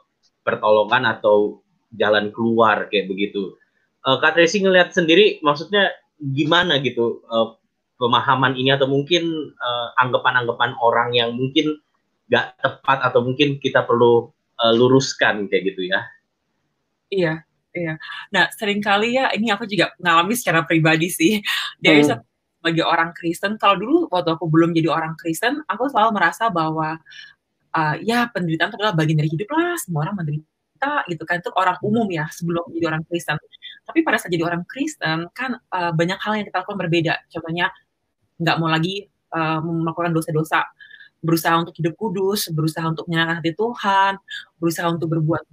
[0.46, 1.66] pertolongan atau
[1.98, 3.58] jalan keluar kayak begitu.
[4.06, 7.60] Uh, Kak Tracy ngelihat sendiri maksudnya gimana gitu uh,
[8.00, 8.72] pemahaman ini?
[8.72, 9.52] Atau mungkin
[10.00, 11.82] anggapan-anggapan uh, orang yang mungkin
[12.32, 16.06] nggak tepat atau mungkin kita perlu uh, luruskan kayak gitu ya?
[17.16, 17.34] Iya,
[17.72, 17.94] iya.
[18.36, 21.40] Nah, sering kali ya ini aku juga mengalami secara pribadi sih.
[21.84, 22.10] Dari hmm.
[22.60, 27.00] sebagai orang Kristen, kalau dulu waktu aku belum jadi orang Kristen, aku selalu merasa bahwa
[27.76, 31.50] uh, ya penderitaan itu adalah bagian dari hidup lah, semua orang menderita gitu kan itu
[31.56, 33.38] orang umum ya sebelum jadi orang Kristen.
[33.86, 37.14] Tapi pada saat jadi orang Kristen kan uh, banyak hal yang kita lakukan berbeda.
[37.30, 37.70] Contohnya
[38.42, 40.66] nggak mau lagi uh, melakukan dosa-dosa
[41.26, 44.14] berusaha untuk hidup kudus, berusaha untuk menyenangkan hati Tuhan,
[44.62, 45.44] berusaha untuk berbuat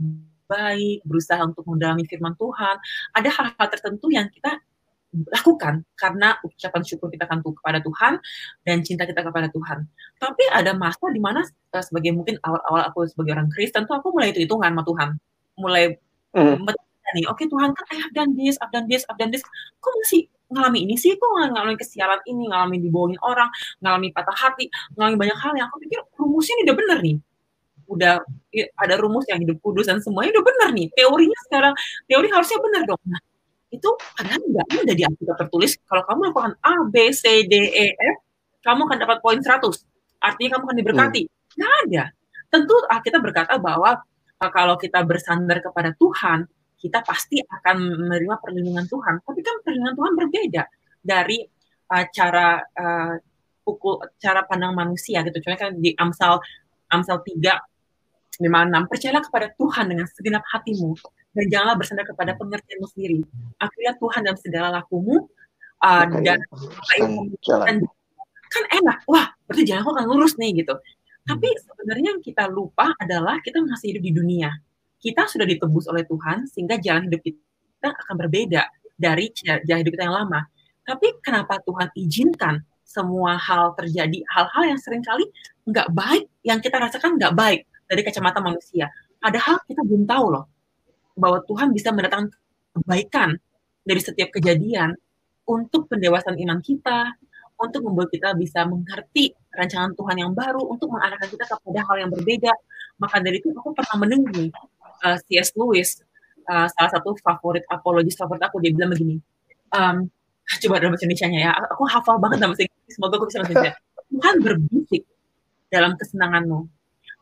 [0.52, 2.76] baik, berusaha untuk mendalami firman Tuhan.
[3.16, 4.60] Ada hal-hal tertentu yang kita
[5.12, 8.16] lakukan karena ucapan syukur kita kan kepada Tuhan
[8.64, 9.84] dan cinta kita kepada Tuhan.
[10.16, 14.08] Tapi ada masa di mana uh, sebagai mungkin awal-awal aku sebagai orang Kristen tuh aku
[14.08, 15.08] mulai hitung-hitungan sama Tuhan.
[15.60, 15.84] Mulai
[16.32, 16.64] mm.
[17.12, 19.44] nih, oke okay, Tuhan kan I have done this, I've done this, I've done this.
[19.84, 23.52] Kok masih ngalami ini sih, kok ngalami kesialan ini, ngalami dibohongin orang,
[23.84, 27.16] ngalami patah hati, ngalami banyak hal yang aku pikir rumusnya ini udah bener nih.
[27.88, 28.22] Udah
[28.78, 30.88] ada rumus yang hidup kudus dan semuanya udah bener nih.
[30.92, 31.74] Teorinya sekarang,
[32.06, 33.02] teori harusnya bener dong.
[33.08, 33.20] Nah,
[33.72, 37.84] itu padahal nggak ada di Alkitab tertulis kalau kamu lakukan A, B, C, D, E,
[37.96, 38.16] F,
[38.60, 39.64] kamu akan dapat poin 100.
[40.22, 41.22] Artinya kamu akan diberkati.
[41.24, 41.56] Hmm.
[41.56, 42.04] Nggak ada.
[42.52, 43.96] Tentu kita berkata bahwa
[44.38, 46.44] uh, kalau kita bersandar kepada Tuhan,
[46.76, 49.24] kita pasti akan menerima perlindungan Tuhan.
[49.24, 50.62] Tapi kan perlindungan Tuhan berbeda
[51.00, 51.38] dari
[51.88, 53.14] uh, cara uh,
[53.62, 55.38] pukul cara pandang manusia gitu.
[55.40, 56.42] Contohnya kan di Amsal
[56.92, 57.71] Amsal 3
[58.40, 60.96] 5 6 percayalah kepada Tuhan dengan segenap hatimu
[61.32, 63.20] dan janganlah bersandar kepada pengertianmu sendiri.
[63.60, 65.28] Akhirat Tuhan dalam segala lakumu
[65.84, 66.40] uh, dan
[67.68, 67.76] dan
[68.52, 69.04] kan enak.
[69.08, 70.76] Wah, berarti jalan aku akan lurus nih gitu.
[71.22, 74.50] Tapi sebenarnya yang kita lupa adalah kita masih hidup di dunia
[75.02, 78.62] kita sudah ditebus oleh Tuhan sehingga jalan hidup kita akan berbeda
[78.94, 80.46] dari jalan hidup kita yang lama.
[80.86, 85.26] Tapi kenapa Tuhan izinkan semua hal terjadi, hal-hal yang sering kali
[85.66, 88.88] nggak baik, yang kita rasakan nggak baik dari kacamata manusia.
[89.22, 90.44] Padahal kita belum tahu loh
[91.14, 92.32] bahwa Tuhan bisa mendatangkan
[92.72, 93.36] kebaikan
[93.84, 94.96] dari setiap kejadian
[95.44, 97.12] untuk pendewasaan iman kita,
[97.60, 102.10] untuk membuat kita bisa mengerti rancangan Tuhan yang baru, untuk mengarahkan kita kepada hal yang
[102.10, 102.52] berbeda.
[102.98, 104.50] Maka dari itu aku pernah mendengar
[105.02, 105.54] uh, eh, C.S.
[105.58, 106.02] Lewis,
[106.46, 109.18] uh, salah satu favorit apologis favorit aku, dia bilang begini,
[109.74, 110.06] um,
[110.62, 113.52] coba dalam bahasa Indonesia ya, aku hafal banget dalam bahasa Inggris, semoga aku bisa bahasa
[113.54, 113.74] Indonesia.
[114.12, 115.02] Tuhan berbisik
[115.72, 116.58] dalam kesenanganmu,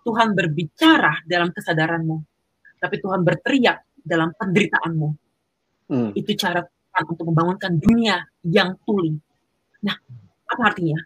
[0.05, 2.17] Tuhan berbicara dalam kesadaranmu,
[2.81, 5.09] tapi Tuhan berteriak dalam penderitaanmu.
[5.91, 6.11] Hmm.
[6.17, 9.15] Itu cara Tuhan untuk membangunkan dunia yang tuli.
[9.85, 9.97] Nah,
[10.49, 10.99] apa artinya?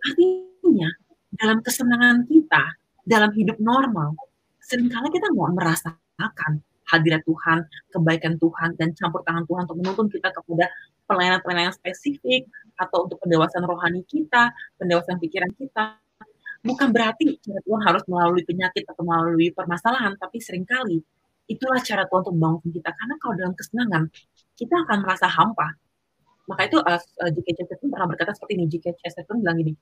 [0.00, 0.88] Artinya,
[1.32, 2.64] dalam kesenangan kita,
[3.04, 4.16] dalam hidup normal,
[4.60, 6.60] sering kali kita mau merasa akan
[6.90, 7.58] hadirat Tuhan,
[7.94, 10.66] kebaikan Tuhan, dan campur tangan Tuhan untuk menuntun kita kepada
[11.06, 15.99] pelayanan-pelayanan spesifik atau untuk pendewasaan rohani kita, pendewasaan pikiran kita.
[16.60, 21.00] Bukan berarti cara Tuhan harus melalui penyakit atau melalui permasalahan, tapi sering kali
[21.48, 22.90] itulah cara Tuhan untuk membangun kita.
[22.92, 24.02] Karena kalau dalam kesenangan,
[24.54, 25.68] kita akan merasa hampa.
[26.46, 27.48] Maka itu uh, uh, J.K.
[27.62, 28.64] Chesterton pernah berkata seperti ini.
[28.70, 28.86] J.K.
[29.02, 29.72] Chesterton bilang gini,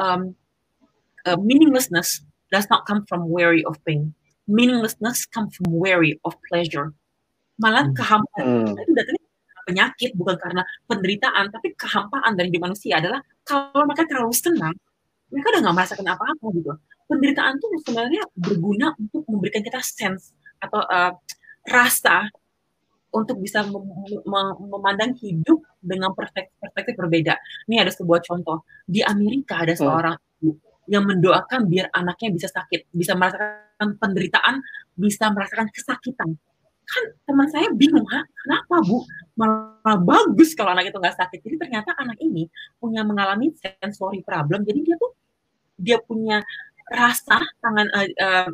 [0.00, 0.32] um,
[1.28, 4.14] uh, meaninglessness does not come from weary of pain,
[4.46, 6.94] meaninglessness come from weary of pleasure.
[7.58, 7.96] Malah hmm.
[7.96, 8.82] kehampaan hmm.
[8.86, 9.24] itu datangnya
[9.66, 14.74] penyakit bukan karena penderitaan, tapi kehampaan dari hidup manusia adalah kalau mereka terlalu senang,
[15.30, 16.70] mereka udah nggak merasakan apa-apa gitu.
[17.06, 21.12] Penderitaan itu sebenarnya berguna untuk memberikan kita sense atau uh,
[21.66, 22.26] rasa
[23.14, 23.84] untuk bisa mem
[24.26, 27.34] mem memandang hidup dengan perspektif, perspektif berbeda.
[27.70, 32.90] Ini ada sebuah contoh di Amerika ada seorang ibu yang mendoakan biar anaknya bisa sakit,
[32.94, 34.62] bisa merasakan penderitaan,
[34.94, 36.38] bisa merasakan kesakitan.
[36.86, 38.22] Kan teman saya bingung, ha?
[38.22, 39.02] kenapa Bu?
[39.34, 41.38] Malah bagus kalau anak itu nggak sakit.
[41.42, 42.46] Jadi ternyata anak ini
[42.78, 44.62] punya mengalami sensory problem.
[44.62, 45.12] Jadi dia tuh
[45.76, 46.40] dia punya
[46.86, 48.48] rasa tangan uh, uh,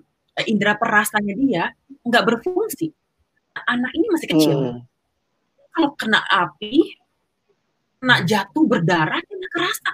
[0.48, 1.64] indera perasanya dia
[2.08, 2.88] nggak berfungsi.
[3.68, 4.56] Anak ini masih kecil.
[4.56, 4.80] Hmm.
[5.72, 6.96] Kalau kena api,
[8.00, 9.90] kena jatuh berdarah, dia nggak kerasa.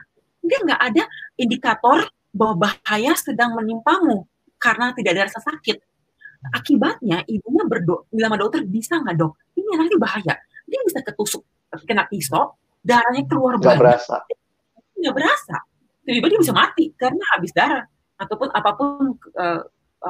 [0.46, 4.31] Dia nggak ada indikator bahwa bahaya sedang menimpamu
[4.62, 5.83] karena tidak ada rasa sakit.
[6.55, 9.33] Akibatnya ibunya berdoa, bilang sama dokter, bisa nggak dok?
[9.59, 10.35] Ini nanti bahaya.
[10.68, 11.42] Dia bisa ketusuk,
[11.85, 13.79] kena pisau, darahnya keluar banyak.
[13.79, 14.22] berasa.
[14.94, 15.57] Nggak berasa.
[16.07, 17.85] Tiba-tiba dia bisa mati karena habis darah.
[18.18, 19.62] Ataupun apa pun uh,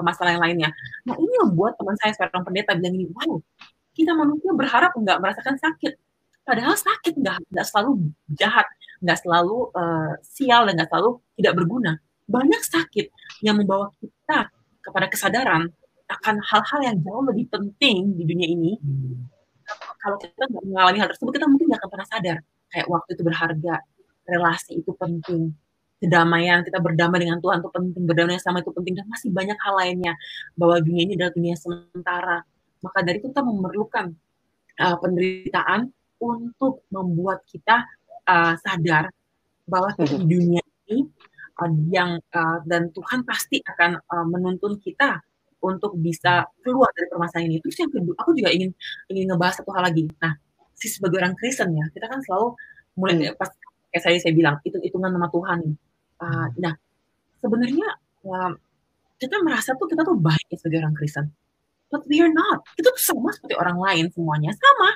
[0.05, 0.69] masalah yang lainnya.
[1.09, 3.41] Nah ini membuat teman saya seorang pendeta bilang ini, wow,
[3.97, 5.97] kita manusia berharap nggak merasakan sakit.
[6.45, 8.69] Padahal sakit nggak nggak selalu jahat,
[9.01, 11.93] nggak selalu uh, sial dan nggak selalu tidak berguna
[12.29, 13.09] banyak sakit
[13.41, 14.53] yang membawa kita
[14.85, 15.73] kepada kesadaran
[16.09, 18.73] akan hal-hal yang jauh lebih penting di dunia ini.
[20.01, 22.39] kalau kita nggak mengalami hal tersebut, kita mungkin nggak akan pernah sadar.
[22.73, 23.75] Kayak waktu itu berharga,
[24.25, 25.53] relasi itu penting,
[26.01, 29.75] kedamaian, kita berdamai dengan Tuhan itu penting, berdamai sama itu penting, dan masih banyak hal
[29.77, 30.17] lainnya.
[30.57, 32.39] Bahwa dunia ini adalah dunia sementara.
[32.81, 34.07] Maka dari itu kita memerlukan
[34.81, 37.85] uh, penderitaan untuk membuat kita
[38.25, 39.13] uh, sadar
[39.69, 41.05] bahwa kita di dunia ini
[41.61, 45.21] uh, yang uh, dan Tuhan pasti akan uh, menuntun kita
[45.59, 47.59] untuk bisa keluar dari permasalahan ini.
[47.63, 48.71] Terus yang kedua, aku juga ingin
[49.11, 50.07] ingin ngebahas satu hal lagi.
[50.23, 50.35] Nah,
[50.79, 52.55] si sebagai orang Kristen ya, kita kan selalu
[52.99, 53.39] mulai hmm.
[53.39, 53.51] pas
[53.91, 55.61] kayak saya saya bilang itu hitungan nama Tuhan.
[56.19, 56.75] Uh, nah,
[57.43, 57.89] sebenarnya
[58.27, 58.53] uh,
[59.19, 61.27] kita merasa tuh kita tuh baik ya sebagai orang Kristen,
[61.91, 62.63] but we are not.
[62.79, 64.95] Kita tuh sama seperti orang lain semuanya sama.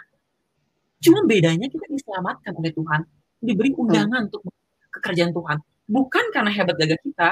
[1.02, 3.02] Cuma bedanya kita diselamatkan oleh Tuhan,
[3.42, 4.28] diberi undangan hmm.
[4.30, 4.46] untuk
[4.94, 5.58] kekerjaan Tuhan.
[5.90, 7.28] Bukan karena hebat gagah kita,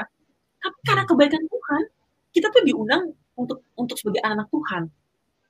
[0.59, 1.83] tapi karena kebaikan Tuhan.
[2.31, 3.11] Kita tuh diundang
[3.41, 4.87] untuk untuk sebagai anak Tuhan.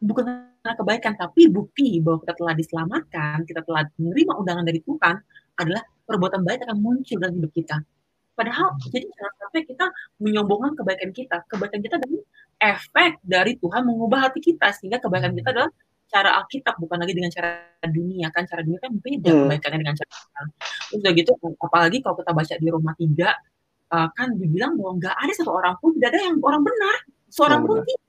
[0.02, 0.24] Bukan
[0.62, 5.16] karena kebaikan tapi bukti bahwa kita telah diselamatkan kita telah menerima undangan dari Tuhan
[5.58, 7.78] adalah perbuatan baik akan muncul dalam hidup kita.
[8.34, 9.86] Padahal jadi jangan sampai kita
[10.22, 11.38] menyombongkan kebaikan kita.
[11.46, 12.18] Kebaikan kita dari
[12.62, 15.70] efek dari Tuhan mengubah hati kita sehingga kebaikan kita adalah
[16.12, 17.50] cara Alkitab bukan lagi dengan cara
[17.86, 18.44] dunia kan?
[18.50, 19.40] Cara dunia kan beda hmm.
[19.46, 20.46] kebaikannya dengan cara Tuhan.
[20.90, 23.06] Terus udah gitu apalagi kalau kita baca di Roma 3
[23.92, 26.98] uh, kan dibilang bahwa nggak ada satu orang pun tidak ada yang orang benar
[27.32, 28.04] seorang pun tidak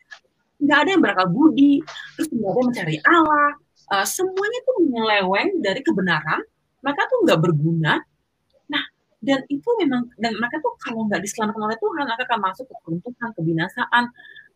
[0.63, 1.83] nggak ada yang berakal budi
[2.15, 3.51] terus nggak ada yang mencari Allah.
[3.93, 6.41] Uh, semuanya tuh menyeleweng dari kebenaran
[6.83, 8.03] maka tuh nggak berguna.
[8.71, 8.85] Nah
[9.23, 12.75] dan itu memang dan mereka tuh kalau nggak diselamatkan oleh Tuhan maka akan masuk ke
[12.83, 14.05] keruntuhan kebinasaan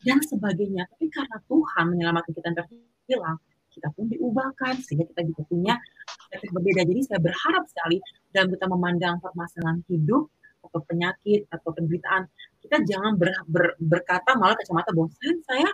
[0.03, 0.83] dan sebagainya.
[0.91, 3.39] Tapi karena Tuhan menyelamatkan kita yang terhilang
[3.77, 5.75] kita pun diubahkan sehingga kita juga punya
[6.09, 6.81] perspektif berbeda.
[6.89, 8.01] Jadi saya berharap sekali
[8.33, 10.33] dalam kita memandang permasalahan hidup
[10.65, 12.25] atau penyakit atau penderitaan
[12.67, 15.09] kita jangan ber, ber, berkata malah kacamata bahwa
[15.47, 15.71] saya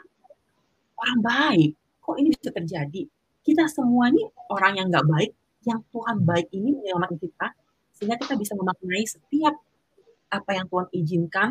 [1.00, 1.70] orang baik.
[2.04, 3.02] Kok ini bisa terjadi?
[3.42, 5.32] Kita semua ini orang yang nggak baik
[5.66, 7.46] yang Tuhan baik ini menyelamatkan kita
[7.94, 9.54] sehingga kita bisa memaknai setiap
[10.32, 11.48] apa yang Tuhan izinkan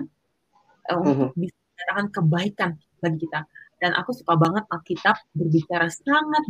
[0.91, 3.39] uh, untuk bisa mendatangkan kebaikan bagi kita.
[3.81, 6.43] Dan aku suka banget Alkitab berbicara sangat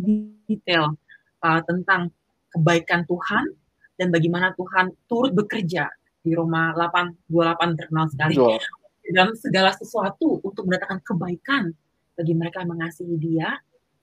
[0.47, 0.99] detail
[1.45, 2.12] uh, tentang
[2.51, 3.45] kebaikan Tuhan
[3.95, 5.88] dan bagaimana Tuhan turut bekerja.
[6.21, 8.38] Di Roma 8 28 terkenal sekali
[9.12, 11.71] dalam segala sesuatu untuk mendatangkan kebaikan
[12.15, 13.50] bagi mereka yang mengasihi Dia,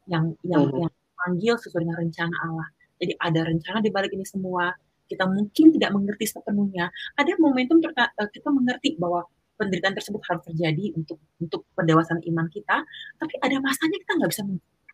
[0.09, 0.87] yang yang, hmm.
[0.87, 2.69] yang panggil sesuai dengan rencana Allah.
[2.99, 4.75] Jadi ada rencana di balik ini semua.
[5.09, 6.93] Kita mungkin tidak mengerti sepenuhnya.
[7.17, 9.25] Ada momentum eh, kita mengerti bahwa
[9.59, 12.87] penderitaan tersebut harus terjadi untuk untuk pendewasaan iman kita,
[13.19, 14.43] tapi ada masanya kita nggak bisa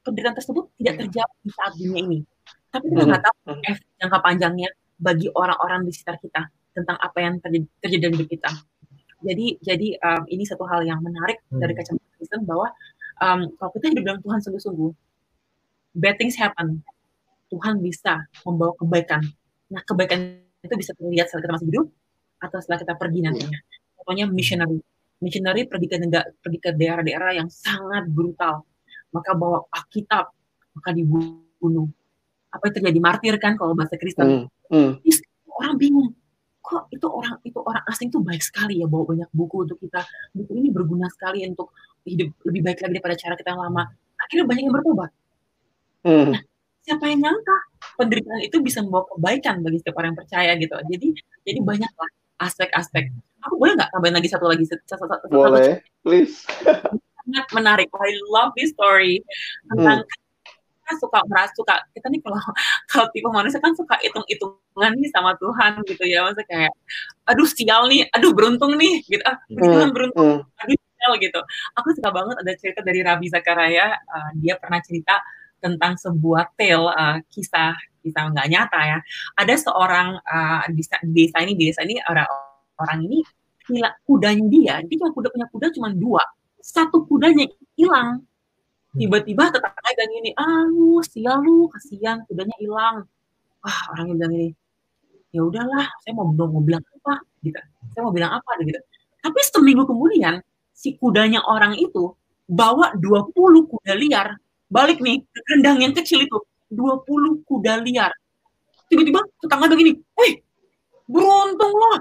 [0.04, 2.18] penderitaan tersebut tidak terjadi di saat dunia ini.
[2.72, 6.42] Tapi kita nggak tahu efek jangka panjangnya bagi orang-orang di sekitar kita
[6.74, 8.50] tentang apa yang terjadi, terjadi dalam hidup kita.
[9.24, 11.60] Jadi jadi um, ini satu hal yang menarik hmm.
[11.64, 12.68] dari kacamata Kristen bahwa
[13.24, 14.90] um, kalau kita hidup dalam Tuhan sungguh-sungguh,
[15.96, 16.84] bad things happen.
[17.48, 19.22] Tuhan bisa membawa kebaikan.
[19.70, 21.86] Nah, kebaikan itu bisa terlihat setelah kita masih hidup
[22.42, 23.58] atau setelah kita pergi nantinya.
[24.00, 24.78] Contohnya missionary.
[25.22, 28.66] Missionary pergi ke negara, pergi ke daerah-daerah yang sangat brutal.
[29.14, 30.34] Maka bawa Alkitab,
[30.74, 31.86] maka dibunuh.
[32.50, 32.98] Apa yang terjadi?
[32.98, 34.50] Martir kan kalau bahasa Kristen.
[34.68, 34.90] Mm, mm.
[35.54, 36.10] Orang bingung
[36.64, 40.00] kok itu orang itu orang asing tuh baik sekali ya bawa banyak buku untuk kita.
[40.32, 41.76] Buku ini berguna sekali untuk
[42.08, 43.84] hidup lebih baik lagi daripada cara kita yang lama.
[44.16, 45.10] Akhirnya banyak yang bertobat
[46.04, 46.30] hmm.
[46.36, 46.42] nah
[46.84, 47.56] siapa yang nyangka
[47.96, 50.74] penderitaan itu bisa membawa kebaikan bagi setiap orang yang percaya gitu.
[50.92, 51.08] Jadi
[51.48, 52.10] jadi banyak lah
[52.44, 53.08] aspek-aspek.
[53.48, 54.64] Aku boleh nggak tambahin lagi satu lagi?
[54.68, 56.44] Satu, satu, satu, boleh please.
[57.24, 57.88] Sangat menarik.
[57.88, 59.24] I love this story
[59.72, 60.22] tentang hmm
[60.84, 62.38] kan suka merasa suka kita nih kalau
[62.92, 66.24] kalau tipe manusia kan suka hitung hitungan nih sama Tuhan gitu ya.
[66.28, 66.72] Maksudnya kayak
[67.28, 69.22] aduh sial nih aduh beruntung nih gitu.
[69.24, 70.60] Ah Tuhan hmm, beruntung hmm.
[70.60, 71.40] aduh sial gitu.
[71.80, 75.16] Aku suka banget ada cerita dari Rabi Zakaria uh, dia pernah cerita
[75.64, 77.72] tentang sebuah tale uh, kisah
[78.04, 78.98] kisah nggak nyata ya.
[79.40, 80.84] Ada seorang uh, di
[81.16, 82.28] desa ini desa ini orang
[82.76, 83.24] orang ini
[84.04, 86.24] kudanya dia dia cuma kuda punya kuda cuma dua.
[86.60, 88.24] Satu kudanya hilang
[88.94, 92.96] tiba-tiba tetangga bilang gini ah lu sial lu kasihan kudanya hilang.
[93.62, 94.48] Wah orangnya bilang ini
[95.34, 97.22] ya udahlah saya mau mau bilang apa?
[97.42, 97.58] Gitu.
[97.90, 98.50] Saya mau bilang apa?
[98.62, 98.78] Gitu.
[99.18, 100.38] Tapi seminggu kemudian
[100.70, 102.14] si kudanya orang itu
[102.46, 103.34] bawa 20
[103.70, 104.38] kuda liar
[104.70, 106.38] balik nih ke kendang yang kecil itu
[106.70, 108.14] 20 kuda liar.
[108.86, 110.34] Tiba-tiba tetangga begini wih
[111.10, 111.98] beruntung loh.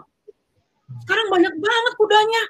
[1.04, 2.44] Sekarang banyak banget kudanya.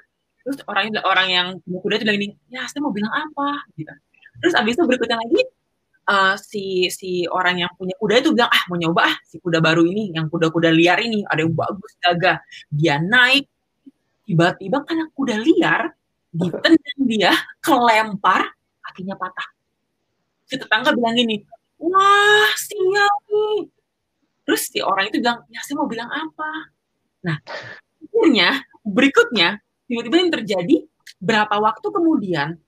[0.44, 3.64] Terus orang orang yang punya kuda itu bilang ini ya saya mau bilang apa?
[3.80, 3.94] Gitu
[4.40, 5.40] terus abis itu berikutnya lagi
[6.10, 9.58] uh, si si orang yang punya kuda itu bilang ah mau nyoba ah si kuda
[9.60, 12.38] baru ini yang kuda-kuda liar ini ada yang bagus gagah
[12.70, 13.46] dia naik
[14.24, 15.92] tiba-tiba karena kuda liar
[16.34, 18.50] ditendang dia kelempar
[18.82, 19.48] kakinya patah
[20.44, 21.44] si tetangga bilang gini
[21.84, 23.68] wah sial nih.
[24.44, 26.50] Terus si orang itu bilang, ya saya mau bilang apa?
[27.24, 27.36] Nah,
[28.04, 30.76] akhirnya berikutnya tiba-tiba yang terjadi
[31.20, 32.60] berapa waktu kemudian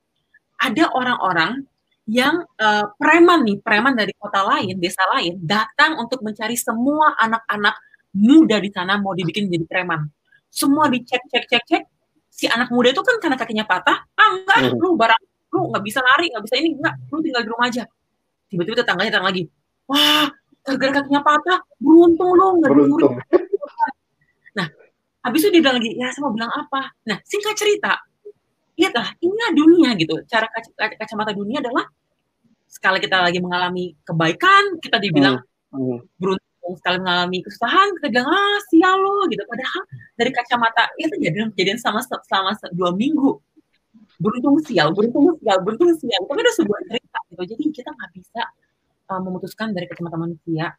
[0.57, 1.65] ada orang-orang
[2.07, 7.75] yang uh, preman nih, preman dari kota lain, desa lain, datang untuk mencari semua anak-anak
[8.15, 10.07] muda di sana mau dibikin jadi preman.
[10.47, 11.83] Semua dicek, cek, cek, cek.
[12.31, 14.79] Si anak muda itu kan karena kakinya patah, ah enggak, hmm.
[14.79, 17.83] lu barang, lu nggak bisa lari, nggak bisa ini, enggak, lu tinggal di rumah aja.
[18.47, 19.43] Tiba-tiba tetangganya datang lagi,
[19.89, 20.31] wah,
[20.63, 23.13] gara-gara kakinya patah, beruntung lu, nggak beruntung.
[24.55, 24.67] Nah,
[25.27, 26.81] habis itu dia bilang lagi, ya saya mau bilang apa?
[27.09, 27.99] Nah, singkat cerita,
[28.77, 30.15] lihatlah inilah dunia gitu.
[30.29, 31.89] Cara kaca, kacamata dunia adalah
[32.69, 35.41] sekali kita lagi mengalami kebaikan kita dibilang
[35.73, 35.81] hmm.
[35.81, 35.99] Hmm.
[36.21, 39.41] beruntung sekali mengalami kesusahan kita bilang ah sial lo gitu.
[39.49, 39.81] Padahal
[40.13, 43.41] dari kacamata itu jadi kejadian sama selama dua minggu.
[44.21, 47.43] Beruntung sial beruntung sial beruntung sial tapi ada sebuah cerita gitu.
[47.57, 48.41] Jadi kita nggak bisa
[49.09, 50.69] uh, memutuskan dari kacamata manusia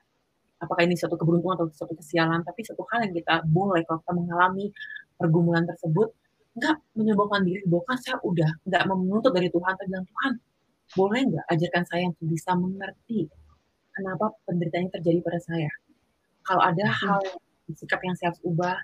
[0.58, 2.46] apakah ini suatu keberuntungan atau suatu kesialan.
[2.46, 4.70] Tapi satu hal yang kita boleh kalau kita mengalami
[5.18, 6.14] pergumulan tersebut
[6.58, 10.32] nggak menyembuhkan diri bahkan saya udah nggak menuntut dari Tuhan tapi bilang Tuhan
[10.98, 13.28] boleh nggak ajarkan saya untuk bisa mengerti
[13.98, 15.70] kenapa penderitaan terjadi pada saya?
[16.46, 16.98] Kalau ada hmm.
[17.02, 17.20] hal
[17.74, 18.78] sikap yang saya harus ubah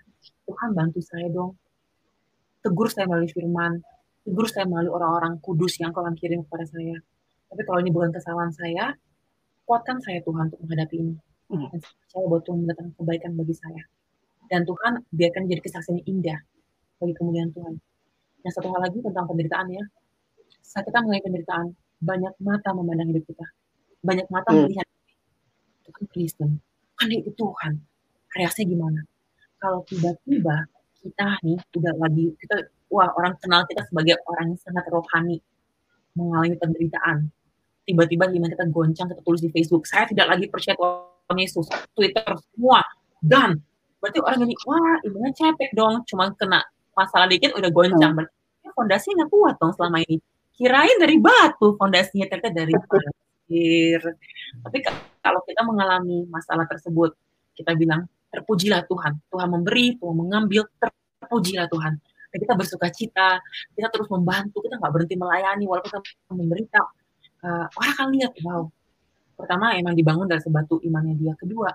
[0.50, 1.54] Tuhan bantu saya dong.
[2.60, 3.78] Tegur saya melalui firman
[4.24, 6.96] tegur saya melalui orang-orang kudus yang kau kirim kepada saya.
[7.48, 8.96] Tapi kalau ini bukan kesalahan saya
[9.64, 11.16] kuatkan saya Tuhan untuk menghadapi ini.
[11.44, 11.68] Hmm.
[11.68, 13.82] dan saya bahwa Tuhan mendatangkan kebaikan bagi saya.
[14.48, 16.40] Dan Tuhan biarkan jadi kesaksian indah
[16.98, 17.74] bagi kemuliaan Tuhan.
[18.44, 19.84] Yang satu hal lagi tentang penderitaan ya.
[20.60, 21.66] Saat kita mengalami penderitaan,
[22.04, 23.46] banyak mata memandang hidup kita.
[24.04, 24.68] Banyak mata hmm.
[24.68, 24.86] melihat
[25.84, 26.50] itu kan Kristen,
[26.96, 27.72] kan itu Tuhan.
[28.34, 29.00] Reaksinya gimana?
[29.60, 30.68] Kalau tiba-tiba
[31.04, 32.56] kita nih udah lagi kita
[32.88, 35.40] wah orang kenal kita sebagai orang yang sangat rohani
[36.16, 37.28] mengalami penderitaan.
[37.84, 42.24] Tiba-tiba iman kita goncang, kita tulis di Facebook, saya tidak lagi percaya Tuhan Yesus, Twitter
[42.48, 42.80] semua
[43.20, 43.60] dan
[44.00, 48.12] berarti orang ini wah ibunya cepet dong, cuma kena masalah dikit udah goncang.
[48.14, 48.18] Hmm.
[48.24, 50.16] Berarti fondasinya nggak kuat dong selama ini.
[50.54, 52.74] Kirain dari batu fondasinya ternyata dari
[53.44, 54.00] pasir.
[54.64, 54.78] Tapi
[55.20, 57.12] kalau kita mengalami masalah tersebut,
[57.54, 59.20] kita bilang terpujilah Tuhan.
[59.30, 61.94] Tuhan memberi, Tuhan mengambil, terpujilah Tuhan.
[62.34, 63.38] Dan kita bersuka cita,
[63.78, 66.82] kita terus membantu, kita nggak berhenti melayani walaupun kita memberita.
[67.44, 68.64] Uh, orang akan lihat, wow.
[69.34, 71.34] Pertama emang dibangun dari sebatu imannya dia.
[71.38, 71.70] Kedua,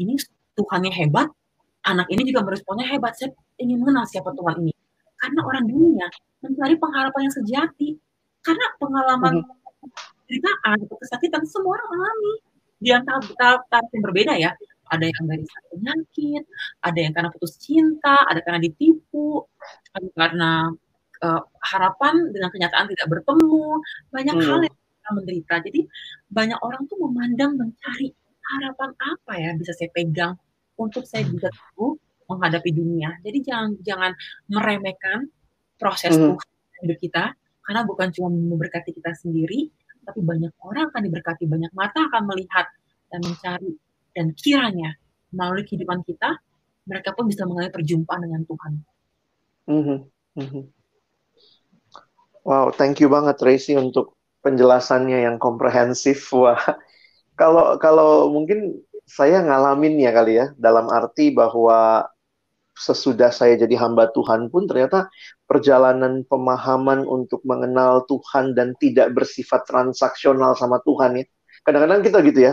[0.00, 0.16] ini
[0.56, 1.28] Tuhannya hebat,
[1.86, 3.14] anak ini juga meresponnya hebat.
[3.14, 3.30] Saya
[3.62, 4.74] ingin mengenal siapa Tuhan ini.
[5.16, 6.06] Karena orang dunia
[6.42, 7.88] mencari pengharapan yang sejati.
[8.42, 9.42] Karena pengalaman
[10.26, 12.34] ceritaan atau kesakitan semua orang alami.
[12.76, 14.52] Di antara tahap yang berbeda ya.
[14.86, 15.42] Ada yang dari
[15.74, 16.42] penyakit,
[16.78, 19.42] ada yang karena putus cinta, ada karena ditipu,
[19.90, 20.50] ada karena
[21.26, 23.82] uh, harapan dengan kenyataan tidak bertemu,
[24.14, 24.46] banyak hmm.
[24.46, 24.76] hal yang
[25.10, 25.54] menderita.
[25.58, 25.90] Jadi
[26.30, 28.14] banyak orang tuh memandang mencari
[28.46, 30.38] harapan apa ya bisa saya pegang
[30.76, 31.96] untuk saya bisa tahu
[32.28, 33.16] menghadapi dunia.
[33.22, 34.12] Jadi jangan jangan
[34.50, 35.28] meremehkan
[35.76, 36.36] proses mm.
[36.36, 36.48] Tuhan
[36.84, 37.24] hidup kita
[37.66, 39.68] karena bukan cuma memberkati kita sendiri,
[40.06, 42.66] tapi banyak orang akan diberkati, banyak mata akan melihat
[43.10, 43.72] dan mencari
[44.14, 44.94] dan kiranya
[45.34, 46.38] melalui kehidupan kita
[46.86, 48.72] mereka pun bisa mengalami perjumpaan dengan Tuhan.
[49.66, 49.98] Mm-hmm.
[50.38, 50.64] Mm-hmm.
[52.46, 54.14] Wow, thank you banget Tracy untuk
[54.46, 56.30] penjelasannya yang komprehensif.
[56.30, 56.62] Wah,
[57.34, 62.10] kalau kalau mungkin saya ngalamin ya kali ya dalam arti bahwa
[62.76, 65.08] sesudah saya jadi hamba Tuhan pun ternyata
[65.48, 71.24] perjalanan pemahaman untuk mengenal Tuhan dan tidak bersifat transaksional sama Tuhan ya.
[71.64, 72.40] Kadang-kadang kita gitu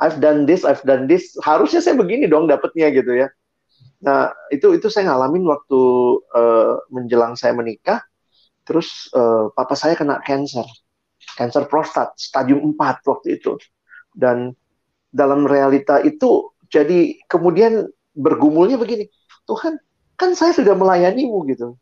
[0.00, 1.36] I've done this, I've done this.
[1.44, 3.28] Harusnya saya begini dong dapatnya gitu ya.
[4.00, 5.80] Nah, itu itu saya ngalamin waktu
[6.32, 8.00] uh, menjelang saya menikah.
[8.64, 10.64] Terus uh, papa saya kena cancer.
[11.36, 13.60] Cancer prostat stadium 4 waktu itu.
[14.16, 14.56] Dan
[15.10, 19.10] dalam realita itu jadi kemudian bergumulnya begini
[19.50, 19.78] Tuhan
[20.14, 21.74] kan saya sudah melayanimu gitu.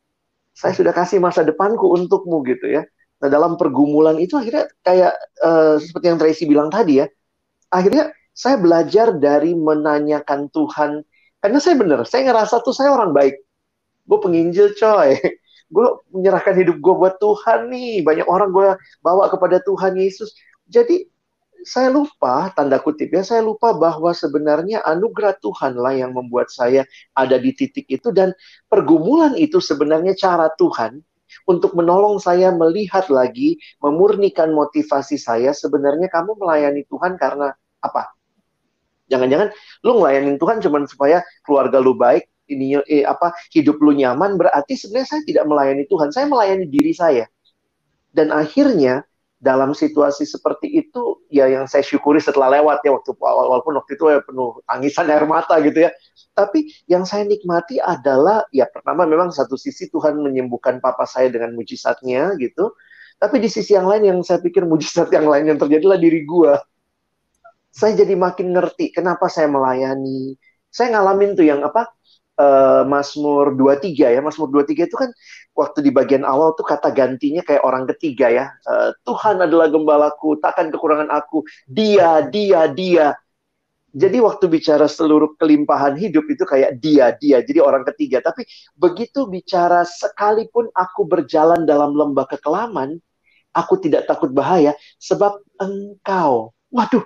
[0.55, 2.83] Saya sudah kasih masa depanku untukmu gitu ya.
[3.19, 5.12] Nah dalam pergumulan itu akhirnya kayak
[5.43, 7.07] uh, seperti yang Tracy bilang tadi ya
[7.69, 11.03] akhirnya saya belajar dari menanyakan Tuhan.
[11.38, 13.37] Karena saya benar saya ngerasa tuh saya orang baik.
[14.09, 15.19] Gue penginjil coy.
[15.75, 15.85] Gue
[16.17, 18.01] menyerahkan hidup gue buat Tuhan nih.
[18.01, 18.73] Banyak orang gue
[19.05, 20.33] bawa kepada Tuhan Yesus.
[20.64, 21.05] Jadi
[21.64, 27.37] saya lupa, tanda kutip ya, saya lupa bahwa sebenarnya anugerah Tuhanlah yang membuat saya ada
[27.39, 28.35] di titik itu dan
[28.70, 31.03] pergumulan itu sebenarnya cara Tuhan
[31.49, 38.12] untuk menolong saya melihat lagi, memurnikan motivasi saya sebenarnya kamu melayani Tuhan karena apa?
[39.09, 39.49] Jangan-jangan
[39.85, 44.76] lu melayani Tuhan cuma supaya keluarga lu baik, ini eh, apa hidup lu nyaman berarti
[44.76, 47.24] sebenarnya saya tidak melayani Tuhan, saya melayani diri saya.
[48.12, 49.07] Dan akhirnya
[49.39, 54.05] dalam situasi seperti itu ya yang saya syukuri setelah lewat ya waktu walaupun waktu itu
[54.11, 55.91] ya penuh tangisan air mata gitu ya.
[56.34, 61.55] Tapi yang saya nikmati adalah ya pertama memang satu sisi Tuhan menyembuhkan papa saya dengan
[61.55, 62.74] mujizatnya gitu.
[63.18, 66.22] Tapi di sisi yang lain yang saya pikir mujizat yang lain yang terjadi adalah diri
[66.26, 66.59] gua.
[67.70, 70.34] Saya jadi makin ngerti kenapa saya melayani.
[70.70, 71.97] Saya ngalamin tuh yang apa
[72.39, 74.20] uh, Mazmur 23 ya.
[74.22, 75.11] Mazmur 23 itu kan
[75.53, 78.47] waktu di bagian awal tuh kata gantinya kayak orang ketiga ya.
[78.64, 81.43] Uh, Tuhan adalah gembalaku, takkan kekurangan aku.
[81.66, 83.18] Dia, dia, dia.
[83.89, 87.43] Jadi waktu bicara seluruh kelimpahan hidup itu kayak dia, dia.
[87.43, 88.22] Jadi orang ketiga.
[88.22, 88.47] Tapi
[88.78, 93.01] begitu bicara sekalipun aku berjalan dalam lembah kekelaman,
[93.57, 96.53] aku tidak takut bahaya sebab engkau.
[96.68, 97.01] Waduh,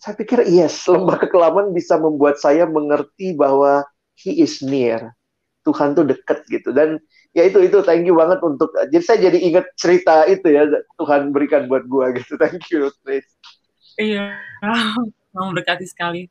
[0.00, 3.84] saya pikir yes, lembah kekelaman bisa membuat saya mengerti bahwa
[4.18, 5.14] he is near.
[5.64, 6.76] Tuhan tuh deket gitu.
[6.76, 7.00] Dan
[7.32, 10.68] ya itu itu thank you banget untuk jadi saya jadi ingat cerita itu ya
[11.00, 12.36] Tuhan berikan buat gua gitu.
[12.42, 13.34] Thank you Tracy.
[13.98, 14.38] Iya
[15.34, 16.30] mau berkati sekali.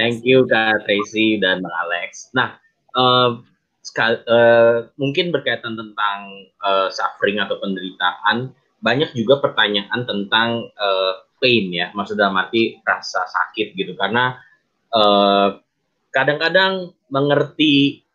[0.00, 2.32] Thank you Kak Tracy dan Bang Alex.
[2.32, 2.56] Nah
[2.96, 3.44] uh,
[3.84, 11.68] sekal, uh, mungkin berkaitan tentang uh, suffering atau penderitaan banyak juga pertanyaan tentang uh, pain
[11.68, 11.92] ya.
[11.92, 13.92] Maksud dalam arti rasa sakit gitu.
[13.92, 14.40] Karena
[14.96, 15.60] uh,
[16.14, 18.06] kadang-kadang mengerti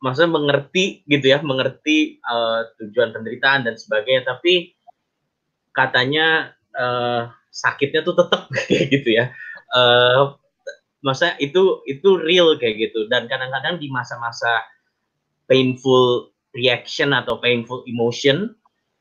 [0.00, 4.72] maksudnya mengerti gitu ya mengerti uh, tujuan penderitaan dan sebagainya tapi
[5.76, 9.34] katanya uh, sakitnya tuh tetap kayak gitu ya
[9.76, 10.38] uh,
[11.04, 14.66] masa itu itu real kayak gitu dan kadang-kadang di masa-masa
[15.46, 18.54] painful reaction atau painful emotion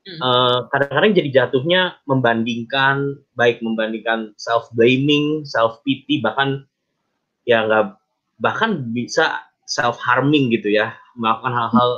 [0.05, 0.19] hmm.
[0.69, 6.65] kadang-kadang uh, jadi jatuhnya membandingkan baik membandingkan self blaming self pity bahkan
[7.49, 7.97] ya nggak
[8.37, 10.95] bahkan bisa self harming gitu ya.
[11.17, 11.89] Melakukan hal-hal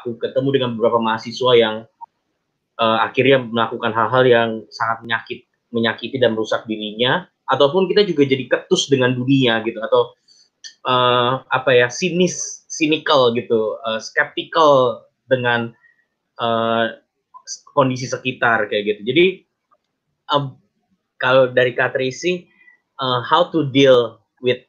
[0.00, 1.76] aku ketemu dengan beberapa mahasiswa yang
[2.80, 5.38] uh, akhirnya melakukan hal-hal yang sangat menyakit
[5.70, 7.26] menyakiti dan merusak dirinya.
[7.50, 10.14] Ataupun kita juga jadi ketus dengan dunia gitu atau
[10.86, 15.74] uh, apa ya sinis cynical gitu uh, skeptical dengan
[16.38, 16.94] uh,
[17.74, 19.00] kondisi sekitar kayak gitu.
[19.10, 19.26] Jadi
[20.30, 20.54] uh,
[21.18, 22.48] kalau dari Kak Tracy
[23.02, 24.62] uh, how to deal with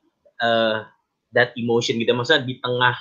[0.43, 0.90] uh,
[1.35, 2.11] that emotion gitu.
[2.15, 2.95] Maksudnya di tengah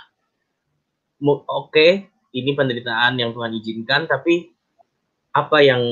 [1.21, 4.51] oke okay, ini penderitaan yang Tuhan izinkan tapi
[5.37, 5.83] apa yang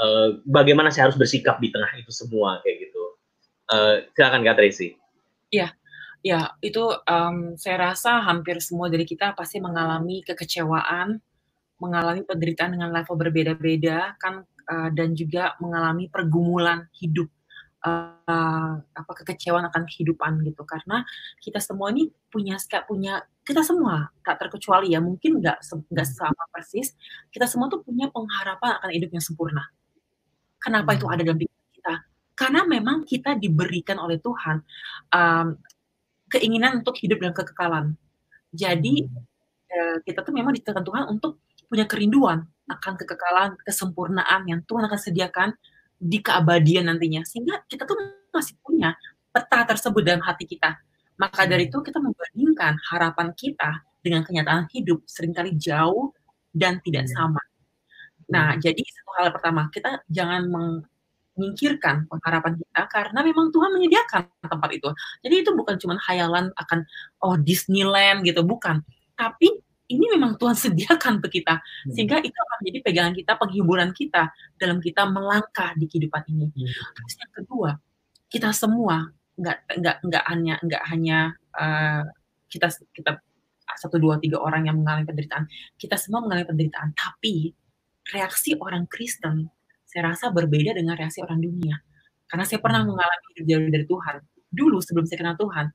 [0.00, 3.02] uh, bagaimana saya harus bersikap di tengah itu semua kayak gitu.
[3.70, 4.98] Uh, silakan Kak Tracy.
[5.50, 5.74] Iya
[6.20, 11.16] ya itu um, saya rasa hampir semua dari kita pasti mengalami kekecewaan
[11.80, 17.32] mengalami penderitaan dengan level berbeda-beda kan uh, dan juga mengalami pergumulan hidup
[17.84, 20.62] uh, apa kekecewaan akan kehidupan gitu.
[20.68, 21.04] Karena
[21.40, 25.58] kita semua ini punya punya kita semua tak terkecuali ya mungkin nggak
[25.90, 26.16] nggak hmm.
[26.16, 26.94] sama persis
[27.34, 29.64] kita semua tuh punya pengharapan akan hidup yang sempurna.
[30.60, 31.14] Kenapa itu hmm.
[31.16, 31.94] ada dalam diri kita?
[32.36, 34.60] Karena memang kita diberikan oleh Tuhan
[35.12, 35.46] um,
[36.30, 37.86] keinginan untuk hidup dalam kekekalan.
[38.54, 39.08] Jadi
[39.70, 44.98] uh, kita tuh memang ditekan Tuhan untuk punya kerinduan akan kekekalan kesempurnaan yang Tuhan akan
[44.98, 45.48] sediakan
[46.00, 47.20] di keabadian nantinya.
[47.28, 47.94] Sehingga kita tuh
[48.32, 48.96] masih punya
[49.30, 50.80] peta tersebut dalam hati kita.
[51.20, 56.16] Maka dari itu kita membandingkan harapan kita dengan kenyataan hidup sering kali jauh
[56.50, 57.12] dan tidak iya.
[57.12, 57.42] sama.
[58.32, 58.60] Nah hmm.
[58.64, 64.88] jadi satu hal pertama kita jangan menyingkirkan pengharapan kita karena memang Tuhan menyediakan tempat itu.
[65.20, 66.88] Jadi itu bukan cuma hayalan akan
[67.20, 68.40] oh Disneyland gitu.
[68.40, 68.80] Bukan.
[69.14, 71.92] Tapi ini memang Tuhan sediakan untuk kita hmm.
[71.92, 74.22] sehingga itu akan menjadi pegangan kita penghiburan kita
[74.56, 76.94] dalam kita melangkah di kehidupan ini hmm.
[76.94, 77.70] terus yang kedua
[78.30, 81.18] kita semua nggak nggak nggak hanya nggak hanya
[81.58, 82.04] uh,
[82.46, 83.18] kita kita
[83.70, 85.46] satu dua tiga orang yang mengalami penderitaan
[85.78, 87.54] kita semua mengalami penderitaan tapi
[88.10, 89.46] reaksi orang Kristen
[89.86, 91.78] saya rasa berbeda dengan reaksi orang dunia
[92.30, 92.90] karena saya pernah hmm.
[92.94, 94.16] mengalami hidup jauh dari Tuhan
[94.50, 95.66] dulu sebelum saya kenal Tuhan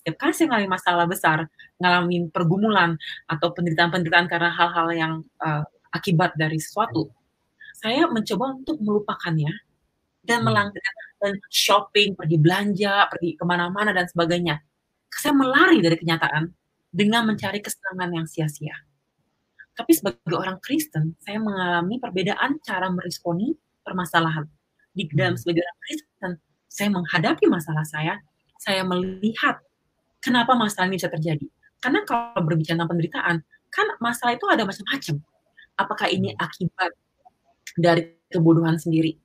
[0.00, 1.38] setiap kali saya ngalamin masalah besar,
[1.76, 2.96] ngalamin pergumulan
[3.28, 5.12] atau penderitaan-penderitaan karena hal-hal yang
[5.44, 5.60] uh,
[5.92, 7.12] akibat dari sesuatu,
[7.76, 9.52] saya mencoba untuk melupakannya
[10.24, 10.46] dan hmm.
[10.48, 14.64] melanggar dan shopping, pergi belanja, pergi ke mana-mana dan sebagainya.
[15.12, 16.48] Saya melari dari kenyataan
[16.88, 18.72] dengan mencari kesenangan yang sia-sia.
[19.76, 23.52] Tapi sebagai orang Kristen, saya mengalami perbedaan cara meresponi
[23.84, 24.48] permasalahan.
[24.96, 25.40] Di dalam hmm.
[25.44, 26.32] sebagai orang Kristen,
[26.72, 28.16] saya menghadapi masalah saya,
[28.56, 29.60] saya melihat
[30.20, 31.48] Kenapa masalah ini bisa terjadi?
[31.80, 33.36] Karena kalau berbicara tentang penderitaan,
[33.72, 35.16] kan masalah itu ada macam-macam.
[35.80, 36.44] Apakah ini hmm.
[36.44, 36.92] akibat
[37.80, 39.16] dari kebodohan sendiri?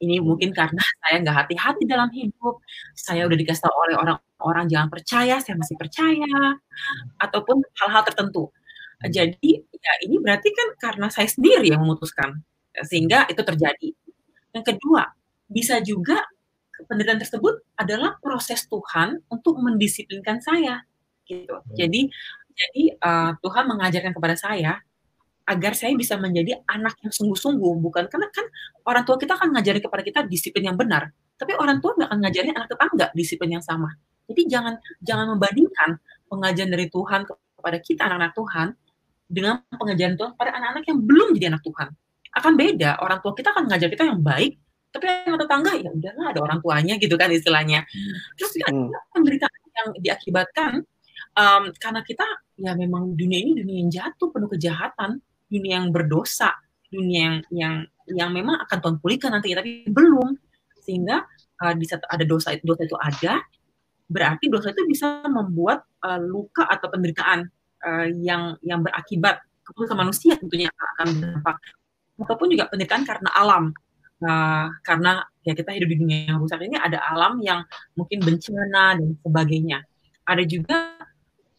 [0.00, 2.62] Ini mungkin karena saya nggak hati-hati dalam hidup,
[2.94, 6.56] saya udah dikasih tahu oleh orang-orang jangan percaya, saya masih percaya,
[7.18, 8.54] ataupun hal-hal tertentu.
[9.00, 12.38] Jadi ya ini berarti kan karena saya sendiri yang memutuskan,
[12.86, 13.88] sehingga itu terjadi.
[14.54, 15.08] Yang kedua,
[15.50, 16.20] bisa juga
[16.86, 20.84] penderitaan tersebut adalah proses Tuhan untuk mendisiplinkan saya
[21.26, 21.56] gitu.
[21.76, 22.08] Jadi
[22.50, 24.78] jadi uh, Tuhan mengajarkan kepada saya
[25.48, 27.74] agar saya bisa menjadi anak yang sungguh-sungguh.
[27.80, 28.46] Bukan karena kan
[28.86, 31.10] orang tua kita akan ngajarin kepada kita disiplin yang benar
[31.40, 33.88] tapi orang tua nggak akan ngajarin anak tetangga disiplin yang sama.
[34.28, 35.96] Jadi jangan jangan membandingkan
[36.28, 37.20] pengajaran dari Tuhan
[37.56, 38.66] kepada kita anak-anak Tuhan
[39.24, 41.88] dengan pengajaran Tuhan pada anak-anak yang belum jadi anak Tuhan.
[42.36, 44.60] Akan beda orang tua kita akan ngajar kita yang baik
[44.90, 47.86] tapi anak tetangga ya udahlah ada orang tuanya gitu kan istilahnya
[48.34, 48.90] terus juga hmm.
[49.14, 50.72] penderitaan yang diakibatkan
[51.38, 52.26] um, karena kita
[52.58, 56.54] ya memang dunia ini dunia yang jatuh penuh kejahatan dunia yang berdosa,
[56.86, 57.74] dunia yang yang
[58.10, 60.38] yang memang akan Tuhan pulihkan nanti, tapi belum.
[60.80, 61.26] Sehingga
[61.60, 63.42] uh, di ada dosa itu dosa itu ada,
[64.06, 67.44] berarti dosa itu bisa membuat uh, luka atau penderitaan
[67.82, 71.56] uh, yang yang berakibat keputusan manusia tentunya akan berdampak.
[72.22, 73.74] Ataupun juga penderitaan karena alam.
[74.20, 77.64] Uh, karena ya kita hidup di dunia yang rusak ini ada alam yang
[77.96, 79.80] mungkin bencana dan sebagainya.
[80.28, 81.00] Ada juga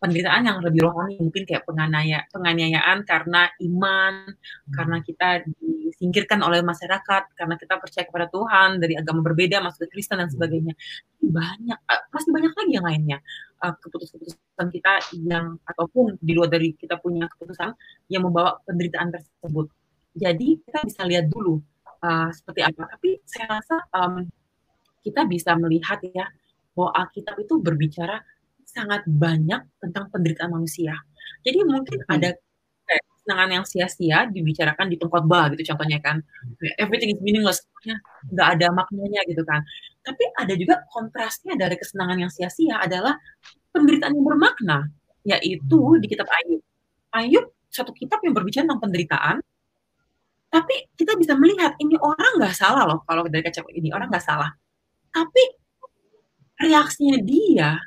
[0.01, 4.73] penderitaan yang lebih rohani mungkin kayak penganiaya, penganiayaan karena iman hmm.
[4.73, 9.93] karena kita disingkirkan oleh masyarakat karena kita percaya kepada Tuhan dari agama berbeda masuk ke
[9.93, 10.33] Kristen dan hmm.
[10.33, 10.73] sebagainya
[11.21, 13.17] banyak uh, masih banyak lagi yang lainnya
[13.61, 17.77] uh, keputusan-keputusan kita yang ataupun di luar dari kita punya keputusan
[18.09, 19.69] yang membawa penderitaan tersebut
[20.17, 21.61] jadi kita bisa lihat dulu
[22.01, 24.25] uh, seperti apa tapi saya rasa um,
[25.01, 26.29] kita bisa melihat ya
[26.77, 28.21] bahwa Alkitab itu berbicara
[28.63, 30.95] sangat banyak tentang penderitaan manusia.
[31.43, 32.13] Jadi mungkin hmm.
[32.15, 32.29] ada
[32.87, 36.23] kayak kesenangan yang sia-sia dibicarakan di pengkhotbah gitu contohnya kan.
[36.79, 37.59] Everything is meaningless,
[38.31, 39.59] nggak ada maknanya gitu kan.
[40.01, 43.19] Tapi ada juga kontrasnya dari kesenangan yang sia-sia adalah
[43.75, 44.77] penderitaan yang bermakna,
[45.27, 46.61] yaitu di kitab Ayub.
[47.11, 49.35] Ayub satu kitab yang berbicara tentang penderitaan,
[50.51, 54.25] tapi kita bisa melihat ini orang nggak salah loh kalau dari kaca ini orang nggak
[54.25, 54.51] salah.
[55.11, 55.43] Tapi
[56.59, 57.79] reaksinya dia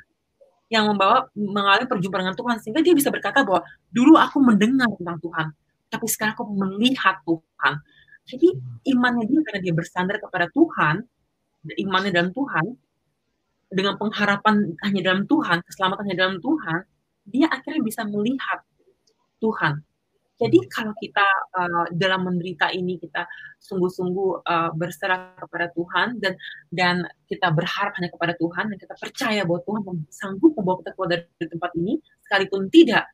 [0.73, 3.61] yang membawa mengalami perjumpaan dengan Tuhan sehingga dia bisa berkata bahwa
[3.93, 5.47] dulu aku mendengar tentang Tuhan
[5.93, 7.73] tapi sekarang aku melihat Tuhan
[8.25, 8.47] jadi
[8.89, 11.05] imannya dia karena dia bersandar kepada Tuhan
[11.69, 12.65] imannya dalam Tuhan
[13.69, 16.79] dengan pengharapan hanya dalam Tuhan keselamatan hanya dalam Tuhan
[17.29, 18.65] dia akhirnya bisa melihat
[19.37, 19.85] Tuhan
[20.35, 21.23] jadi kalau kita
[21.55, 23.23] uh, dalam menderita ini kita
[23.63, 26.35] sungguh-sungguh uh, berserah kepada Tuhan dan
[26.75, 26.95] dan
[27.31, 29.81] kita berharap hanya kepada Tuhan dan kita percaya bahwa Tuhan
[30.11, 31.93] sanggup membawa kita keluar dari tempat ini,
[32.27, 33.07] sekalipun tidak,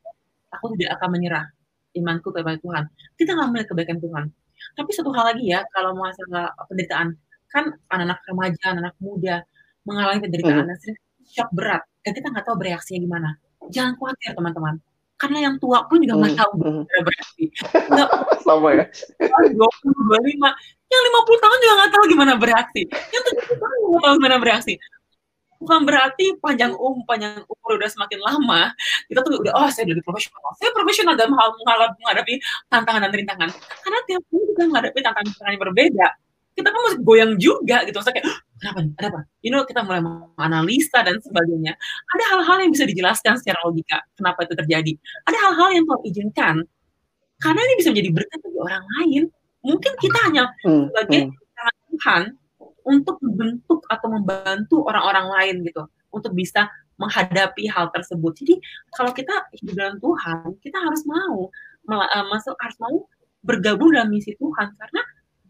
[0.50, 1.46] aku tidak akan menyerah
[1.94, 2.84] imanku kepada Tuhan.
[3.14, 4.24] Kita nggak melihat kebaikan Tuhan.
[4.74, 7.14] Tapi satu hal lagi ya, kalau masalah penderitaan,
[7.54, 9.46] kan anak-anak remaja, anak muda
[9.86, 10.78] mengalami penderitaan, hmm.
[10.78, 13.30] sering shock berat, dan kita nggak tahu bereaksinya gimana.
[13.70, 14.82] Jangan khawatir teman-teman
[15.22, 16.82] karena yang tua pun juga nggak hmm, tahu hmm.
[17.06, 17.44] bereaksi.
[17.94, 18.08] Nggak
[18.46, 18.84] sama ya.
[19.54, 20.50] Dua puluh dua lima,
[20.90, 22.82] yang lima puluh tahun juga nggak tahu gimana bereaksi.
[22.90, 24.74] Yang tujuh puluh tahun nggak tahu gimana bereaksi.
[25.62, 28.74] Bukan berarti panjang um panjang umur udah semakin lama
[29.06, 30.50] kita tuh udah oh saya lebih profesional.
[30.58, 31.54] Saya profesional dalam hal
[32.02, 32.34] menghadapi
[32.66, 33.48] tantangan dan rintangan.
[33.86, 36.08] Karena tiap hari juga menghadapi tantangan-tantangan yang berbeda
[36.52, 37.96] kita kan masih goyang juga gitu.
[37.96, 38.28] Maksudnya kayak
[38.60, 41.72] kenapa ada apa you know kita mulai menganalisa dan sebagainya.
[42.16, 44.92] Ada hal-hal yang bisa dijelaskan secara logika kenapa itu terjadi.
[45.28, 46.56] Ada hal-hal yang Tuhan izinkan
[47.42, 49.22] karena ini bisa menjadi berkat bagi orang lain.
[49.62, 51.34] Mungkin kita hanya hmm, sebagai hmm.
[51.92, 52.22] Tuhan
[52.82, 56.66] untuk membentuk atau membantu orang-orang lain gitu untuk bisa
[56.98, 58.32] menghadapi hal tersebut.
[58.42, 58.54] Jadi
[58.94, 61.50] kalau kita hidup dalam Tuhan kita harus mau
[61.90, 63.06] eh, masuk harus mau
[63.42, 65.02] bergabung dalam misi Tuhan karena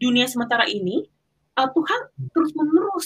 [0.03, 1.07] dunia sementara ini
[1.55, 2.01] uh, Tuhan
[2.35, 3.05] terus menerus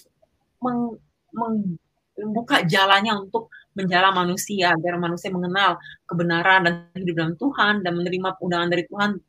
[0.65, 0.97] meng,
[1.37, 1.77] meng,
[2.17, 5.77] membuka jalannya untuk menjala manusia agar manusia mengenal
[6.09, 9.21] kebenaran dan hidup dalam Tuhan dan menerima undangan dari Tuhan.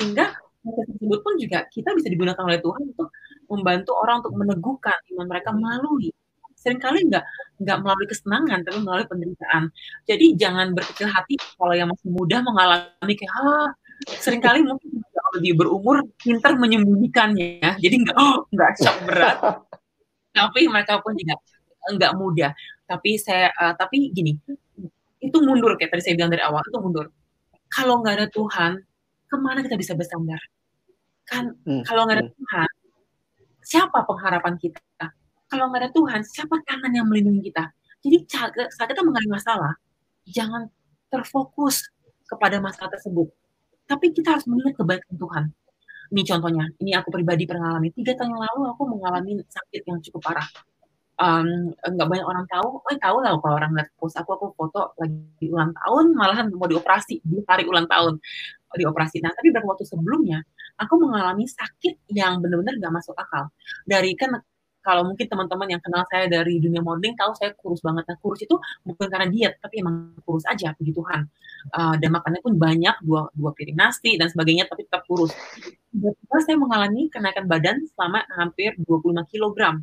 [0.00, 0.32] Sehingga
[0.64, 3.12] tersebut pun juga kita bisa digunakan oleh Tuhan untuk
[3.52, 6.08] membantu orang untuk meneguhkan iman mereka melalui.
[6.56, 7.24] Seringkali nggak
[7.60, 9.68] nggak melalui kesenangan tapi melalui penderitaan.
[10.08, 13.68] Jadi jangan berkecil hati kalau yang masih muda mengalami kayak ah
[14.22, 15.01] sering kali mungkin
[15.38, 17.80] lebih berumur pintar menyembunyikannya.
[17.80, 19.38] Jadi nggak oh, nggak shock berat.
[20.36, 21.36] Tapi mereka pun juga
[21.92, 22.52] nggak mudah.
[22.88, 24.36] Tapi saya uh, tapi gini
[25.22, 27.06] itu mundur kayak tadi saya bilang dari awal itu mundur.
[27.72, 28.72] Kalau nggak ada Tuhan
[29.28, 30.40] ke mana kita bisa bersandar?
[31.24, 31.84] Kan hmm.
[31.88, 32.36] kalau nggak ada hmm.
[32.36, 32.70] Tuhan
[33.64, 35.06] siapa pengharapan kita?
[35.48, 37.64] Kalau nggak ada Tuhan siapa tangan yang melindungi kita?
[38.02, 38.16] Jadi
[38.72, 39.72] saat kita mengalami masalah
[40.28, 40.68] jangan
[41.08, 41.88] terfokus
[42.28, 43.28] kepada masalah tersebut
[43.88, 45.44] tapi kita harus melihat kebaikan Tuhan.
[46.12, 47.88] Ini contohnya, ini aku pribadi pernah alami.
[47.88, 50.48] Tiga tahun lalu aku mengalami sakit yang cukup parah.
[51.16, 55.46] Um, banyak orang tahu, oh tahu lah kalau orang lihat post aku, aku foto lagi
[55.48, 58.20] ulang tahun, malahan mau dioperasi di hari ulang tahun
[58.76, 59.20] dioperasi.
[59.20, 60.40] Nah, tapi beberapa waktu sebelumnya,
[60.80, 63.52] aku mengalami sakit yang benar-benar gak masuk akal.
[63.84, 64.36] Dari kan
[64.82, 68.04] kalau mungkin teman-teman yang kenal saya dari dunia modeling tahu saya kurus banget.
[68.10, 71.30] Nah, kurus itu bukan karena diet, tapi emang kurus aja, puji Tuhan.
[71.70, 75.30] Uh, dan makannya pun banyak, dua, dua piring nasi dan sebagainya, tapi tetap kurus.
[75.94, 79.78] Tiba-tiba saya mengalami kenaikan badan selama hampir 25 kg.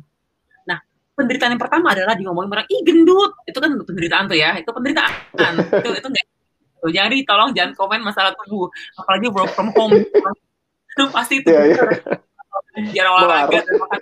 [0.68, 0.78] Nah,
[1.16, 3.32] penderitaan yang pertama adalah diomongin orang, ih gendut.
[3.48, 5.12] Itu kan penderitaan tuh ya, itu penderitaan.
[5.80, 6.26] itu itu enggak.
[6.80, 9.96] Tuh, jadi tolong jangan komen masalah tubuh, apalagi work from home.
[11.16, 12.92] pasti itu yeah, yeah.
[12.92, 14.00] jarang olahraga dan makan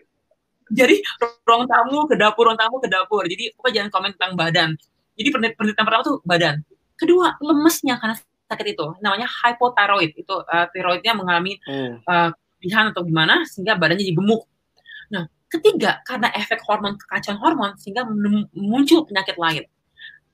[0.69, 0.97] jadi
[1.45, 3.25] ruang tamu ke dapur, ruang tamu ke dapur.
[3.25, 4.71] Jadi pokoknya jangan komen tentang badan.
[5.19, 6.63] Jadi penelitian pertama tuh badan.
[6.99, 8.15] Kedua, lemesnya karena
[8.49, 8.87] sakit itu.
[9.03, 10.13] Namanya hypothyroid.
[10.15, 12.05] Itu uh, tiroidnya mengalami hmm.
[12.07, 12.31] uh,
[12.93, 14.43] atau gimana sehingga badannya jadi gemuk.
[15.15, 18.05] Nah, ketiga, karena efek hormon kekacauan hormon sehingga
[18.53, 19.65] muncul penyakit lain.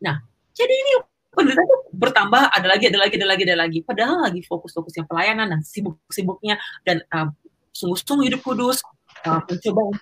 [0.01, 0.19] Nah,
[0.57, 0.93] jadi ini
[1.35, 5.51] penderita itu bertambah ada lagi ada lagi ada lagi ada lagi padahal lagi fokus-fokusnya pelayanan
[5.51, 6.57] dan sibuk-sibuknya
[6.87, 7.29] dan uh,
[7.75, 8.81] sungguh-sungguh hidup kudus
[9.27, 9.99] uh, mencoba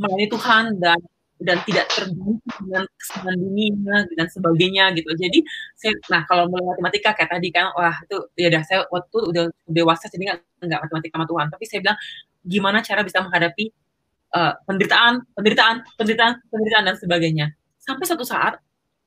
[0.00, 1.00] melayani Tuhan dan
[1.42, 5.10] dan tidak tergantung dengan kesenangan dunia dan sebagainya gitu.
[5.18, 5.38] Jadi
[5.74, 9.44] saya nah kalau mulai matematika kayak tadi kan wah itu ya udah saya waktu udah
[9.66, 10.38] dewasa jadi nggak
[10.70, 11.46] nggak matematika sama Tuhan.
[11.50, 11.98] Tapi saya bilang
[12.44, 13.64] gimana cara bisa menghadapi
[14.36, 17.46] uh, penderitaan, penderitaan, penderitaan, penderitaan dan sebagainya.
[17.82, 18.56] Sampai satu saat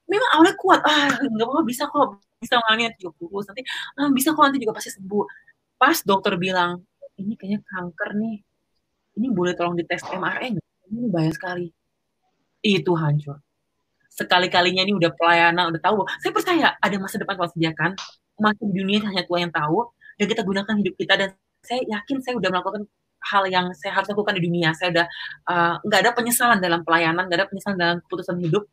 [0.07, 3.63] memang awalnya kuat ah nggak apa bisa kok bisa mengalami nanti juga kurus nanti
[3.99, 5.23] ah, bisa kok nanti juga pasti sembuh.
[5.79, 6.83] Pas dokter bilang
[7.17, 8.35] ini kayaknya kanker nih,
[9.17, 10.66] ini boleh tolong dites MRI?
[10.91, 11.71] Ini bahaya sekali.
[12.63, 13.39] Itu hancur.
[14.11, 16.01] Sekali-kalinya ini udah pelayanan, udah tahu.
[16.23, 17.93] Saya percaya ada masa depan kalau sediakan.
[18.37, 19.93] Masih di dunia hanya Tuhan yang tahu.
[20.17, 21.13] Dan kita gunakan hidup kita.
[21.15, 21.29] Dan
[21.61, 22.83] saya yakin saya udah melakukan
[23.27, 24.73] hal yang saya harus lakukan di dunia.
[24.73, 25.05] Saya udah
[25.49, 28.63] uh, nggak uh, ada penyesalan dalam pelayanan, nggak ada penyesalan dalam keputusan hidup.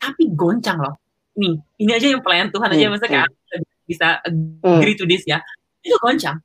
[0.00, 0.96] Tapi goncang loh.
[1.38, 3.64] Nih, ini aja yang pelayan Tuhan aja, hmm, maksudnya hmm.
[3.86, 4.20] bisa
[4.66, 5.38] agree to this ya.
[5.80, 6.42] Itu goncang.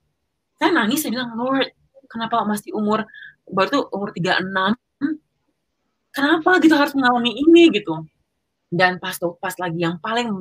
[0.55, 1.67] Saya nangis, saya bilang, Lord,
[2.07, 3.03] kenapa masih umur,
[3.49, 4.45] baru tuh umur 36,
[6.15, 8.07] kenapa gitu harus mengalami ini gitu.
[8.71, 10.31] Dan pas tuh pas lagi yang paling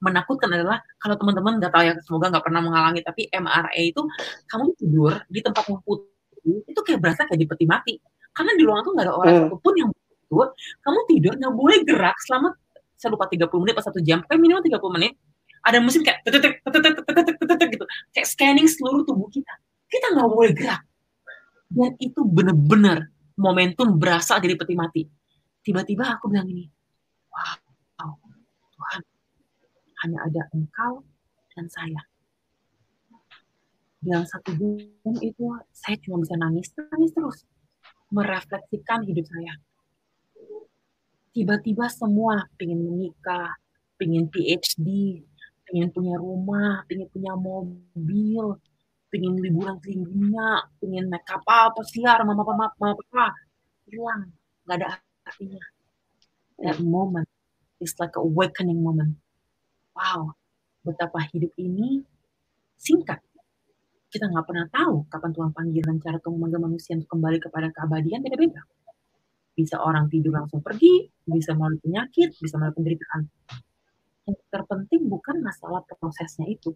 [0.00, 4.02] menakutkan adalah kalau teman-teman nggak tahu ya semoga nggak pernah mengalami tapi MRA itu
[4.48, 7.94] kamu tidur di tempat yang putih itu kayak berasa kayak di peti mati.
[8.32, 9.42] Karena di ruangan tuh nggak ada orang hmm.
[9.52, 12.48] satupun yang tidur kamu tidur nggak boleh gerak selama
[12.96, 15.12] saya lupa 30 menit atau satu jam kayak minimal 30 menit.
[15.62, 17.84] Ada mesin kayak tetetek tetetek tetetek tetetek gitu.
[18.10, 19.54] Kayak scanning seluruh tubuh kita.
[19.86, 20.82] Kita nggak boleh gerak.
[21.70, 23.12] Dan itu benar-benar
[23.42, 25.02] momentum berasa dari peti mati.
[25.62, 26.70] Tiba-tiba aku bilang ini,
[27.28, 28.14] wow,
[28.78, 29.02] Tuhan,
[30.06, 31.02] hanya ada engkau
[31.54, 32.02] dan saya.
[34.02, 37.38] Dalam satu bulan itu saya cuma bisa nangis, nangis terus.
[38.10, 39.54] Merefleksikan hidup saya.
[41.32, 43.56] Tiba-tiba semua pengen menikah,
[43.96, 45.22] pengen PhD,
[45.64, 48.58] pengen punya rumah, pengen punya mobil,
[49.12, 53.36] pengen liburan keliling dunia, pengen naik kapal, pesiar, mama mama mama papa,
[53.84, 54.32] hilang,
[54.64, 54.88] nggak ada
[55.28, 55.62] artinya.
[56.64, 57.28] That moment
[57.76, 59.20] is like a awakening moment.
[59.92, 60.32] Wow,
[60.80, 62.00] betapa hidup ini
[62.80, 63.20] singkat.
[64.08, 67.68] Kita nggak pernah tahu kapan Tuhan panggil dan cara Tuhan memanggil manusia untuk kembali kepada
[67.68, 68.64] keabadian beda-beda.
[69.52, 73.22] Bisa orang tidur langsung pergi, bisa melalui penyakit, bisa melalui penderitaan.
[74.24, 76.72] Yang terpenting bukan masalah prosesnya itu,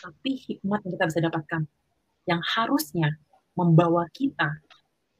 [0.00, 1.62] tapi hikmat yang kita bisa dapatkan
[2.28, 3.08] yang harusnya
[3.56, 4.60] membawa kita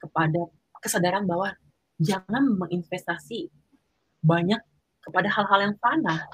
[0.00, 0.48] kepada
[0.80, 1.52] kesadaran bahwa
[2.00, 3.52] jangan menginvestasi
[4.24, 4.60] banyak
[5.04, 6.24] kepada hal-hal yang fana.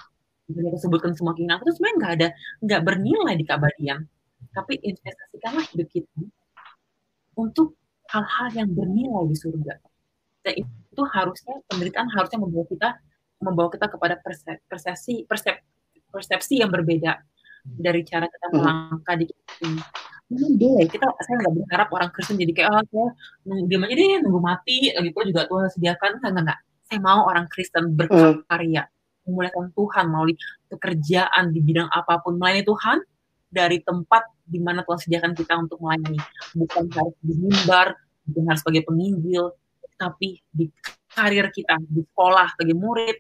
[0.46, 2.28] Yang kita sebutkan semua keinginan itu sebenarnya nggak ada,
[2.62, 4.00] nggak bernilai di keabadian.
[4.54, 6.18] Tapi investasikanlah hidup kita
[7.34, 7.74] untuk
[8.14, 9.74] hal-hal yang bernilai di surga.
[10.46, 12.88] Dan itu harusnya penderitaan harusnya membawa kita
[13.42, 14.14] membawa kita kepada
[14.70, 15.26] persepsi
[16.08, 17.20] persepsi yang berbeda
[17.78, 19.26] dari cara kita melangkah di.
[20.26, 23.06] Mungkin deh, kita saya nggak berharap orang Kristen jadi kayak oh saya
[23.70, 26.60] diam aja deh nunggu mati lagi pula juga Tuhan sediakan enggak enggak enggak.
[26.86, 29.22] Saya mau orang Kristen berkarya hmm.
[29.30, 30.36] memuliakan Tuhan melalui
[30.66, 32.98] pekerjaan di bidang apa pun melayani Tuhan
[33.46, 36.18] dari tempat di mana Tuhan sediakan kita untuk melayani
[36.58, 37.94] bukan harus di mimbar
[38.26, 39.54] bukan harus sebagai penginjil
[39.96, 40.68] tapi di
[41.10, 43.16] karir kita di sekolah sebagai murid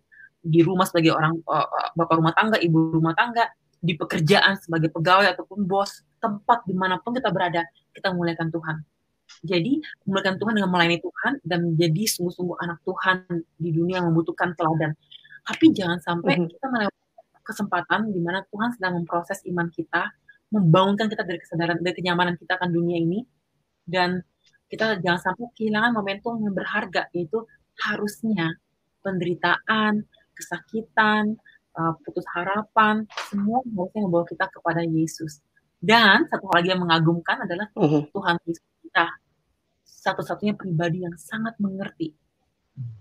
[0.46, 3.48] di rumah sebagai orang uh, bapak rumah tangga ibu rumah tangga
[3.86, 7.62] di pekerjaan sebagai pegawai ataupun bos, tempat di mana pun kita berada,
[7.94, 8.76] kita memuliakan Tuhan.
[9.46, 13.16] Jadi, memuliakan Tuhan dengan melayani Tuhan dan menjadi sungguh-sungguh anak Tuhan
[13.62, 14.98] di dunia yang membutuhkan teladan.
[15.46, 16.50] Tapi jangan sampai mm -hmm.
[16.50, 17.02] kita melewati
[17.46, 20.10] kesempatan di mana Tuhan sedang memproses iman kita,
[20.50, 23.22] membangunkan kita dari kesadaran, dari kenyamanan kita akan dunia ini,
[23.86, 24.18] dan
[24.66, 27.46] kita jangan sampai kehilangan momentum yang berharga, yaitu
[27.86, 28.58] harusnya
[29.06, 30.02] penderitaan,
[30.34, 31.38] kesakitan,
[31.76, 35.40] uh, putus harapan, semua harusnya membawa kita kepada Yesus.
[35.76, 38.10] Dan satu hal lagi yang mengagumkan adalah Mhm.
[38.10, 39.06] Tuhan Yesus kita
[39.84, 42.14] satu-satunya pribadi yang sangat mengerti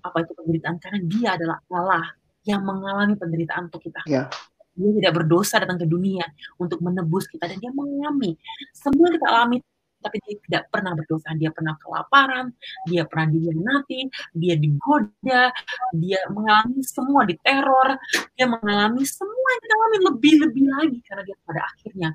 [0.04, 2.06] apa itu penderitaan karena dia adalah Allah
[2.48, 4.02] yang mengalami penderitaan untuk kita.
[4.08, 4.32] Ya.
[4.76, 6.24] Dia tidak berdosa datang ke dunia
[6.60, 8.36] untuk menebus kita dan dia mengalami
[8.76, 9.58] semua yang kita alami
[10.06, 11.34] tapi dia tidak pernah berdosa.
[11.34, 12.54] Dia pernah kelaparan,
[12.86, 14.02] dia pernah dihianati,
[14.38, 15.50] dia digoda,
[15.98, 17.98] dia mengalami semua diteror,
[18.38, 22.10] dia mengalami semua yang kita alami lebih-lebih lagi karena dia pada akhirnya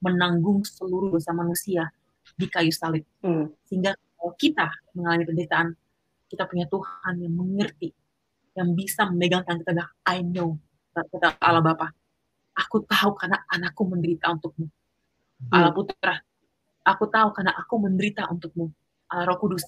[0.00, 1.92] menanggung seluruh dosa manusia
[2.32, 3.04] di kayu salib.
[3.20, 3.52] Hmm.
[3.68, 5.68] Sehingga kalau kita mengalami penderitaan,
[6.32, 7.92] kita punya Tuhan yang mengerti,
[8.56, 10.56] yang bisa memegang tangan kita bilang, I know,
[10.96, 11.92] kata Allah Bapa,
[12.56, 14.66] aku tahu karena anakku menderita untukmu.
[15.52, 16.16] Allah Putra,
[16.84, 18.70] aku tahu karena aku menderita untukmu.
[19.10, 19.64] Allah Roh Kudus,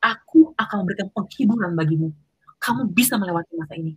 [0.00, 2.14] aku akan memberikan penghiburan bagimu.
[2.60, 3.96] Kamu bisa melewati masa ini.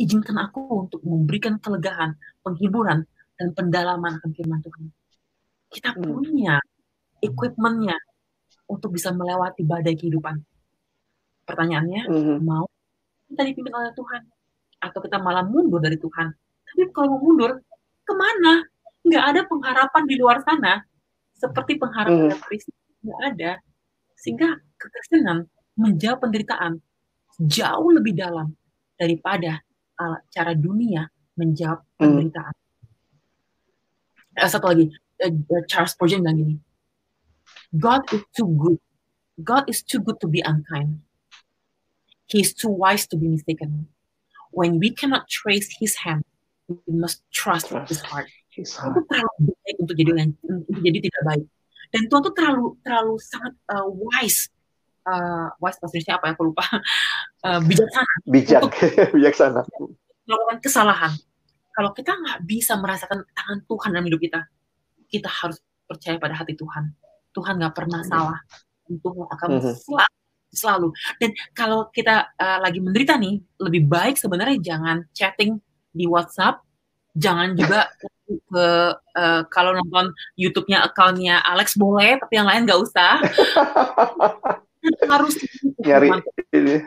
[0.00, 3.04] Izinkan aku untuk memberikan kelegaan, penghiburan,
[3.36, 4.84] dan pendalaman akan firman Tuhan.
[5.70, 6.02] Kita Hmm.
[6.02, 6.56] punya
[7.20, 7.96] equipmentnya
[8.68, 10.40] untuk bisa melewati badai kehidupan.
[11.44, 12.36] Pertanyaannya, Mhm.
[12.44, 12.64] mau
[13.28, 14.22] kita dipimpin oleh Tuhan
[14.80, 16.32] atau kita malah mundur dari Tuhan
[16.70, 17.58] tapi kalau mau mundur
[18.06, 18.64] ke mana
[19.02, 20.82] nggak ada pengharapan di luar sana
[21.40, 22.42] seperti pengharapan Hmm.
[22.44, 22.76] Kristus
[23.24, 23.56] ada
[24.20, 25.48] sehingga kekristenan
[25.80, 26.84] menjawab penderitaan
[27.40, 28.52] jauh lebih dalam
[29.00, 29.64] daripada
[29.96, 31.08] uh, cara dunia
[31.40, 32.20] menjawab Hmm.
[32.20, 32.54] penderitaan
[34.30, 34.86] Eh, satu lagi
[35.20, 35.32] eh,
[35.66, 36.54] Charles Spurgeon bilang gini
[37.74, 38.78] God is too good
[39.40, 41.00] God is too good to be unkind
[42.30, 43.90] He is too wise to be mistaken.
[44.54, 46.22] When we cannot trace his hand,
[46.70, 48.30] we must trust his heart.
[48.54, 48.94] Heart.
[48.98, 49.30] tuh terlalu
[49.62, 50.10] baik untuk jadi
[50.42, 51.44] untuk jadi tidak baik.
[51.90, 54.50] Dan Tuhan tuh terlalu terlalu sangat uh, wise.
[55.06, 56.64] Uh, wise Indonesia apa ya aku lupa.
[57.42, 58.62] Uh, bijaksana Bijak,
[59.16, 59.60] bijaksana.
[60.26, 61.12] melakukan kesalahan.
[61.70, 64.40] Kalau kita nggak bisa merasakan tangan Tuhan dalam hidup kita,
[65.06, 66.90] kita harus percaya pada hati Tuhan.
[67.30, 68.38] Tuhan nggak pernah salah.
[68.86, 69.74] Tuhan akan Mhm.
[69.86, 70.16] selalu,
[70.50, 70.88] selalu.
[71.18, 75.58] Dan kalau kita uh, lagi menderita nih, lebih baik sebenarnya jangan chatting
[75.90, 76.62] di WhatsApp,
[77.16, 77.90] jangan juga
[78.30, 83.18] ke uh, kalau nonton YouTube-nya akunnya Alex boleh, tapi yang lain nggak usah.
[85.12, 85.34] harus
[85.82, 86.08] Nyari
[86.56, 86.80] ini.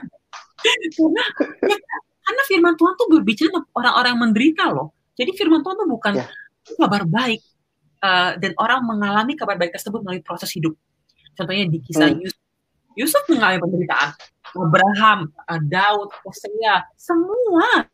[0.98, 1.24] karena
[1.68, 1.78] ya,
[2.24, 4.96] karena firman Tuhan tuh berbicara tentang orang-orang yang menderita loh.
[5.14, 6.26] Jadi firman Tuhan tuh bukan Ya.
[6.80, 7.44] kabar baik
[8.04, 10.76] Eh, dan orang mengalami kabar baik tersebut melalui proses hidup.
[11.40, 12.20] Contohnya di kisah Hmm.
[12.20, 12.42] Yusuf.
[13.00, 14.12] Yusuf mengalami penderitaan.
[14.54, 15.20] Abraham,
[15.72, 17.88] Daud, Hosea, semua.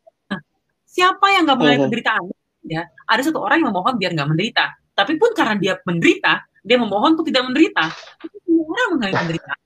[0.90, 1.86] Siapa yang nggak mengalami Mhm.
[1.86, 2.22] penderitaan?
[2.66, 4.64] Ya, ada satu orang yang memohon biar nggak menderita.
[4.92, 7.88] Tapi pun karena dia menderita, dia memohon untuk tidak menderita.
[8.18, 9.58] Tapi semua orang mengalami penderitaan.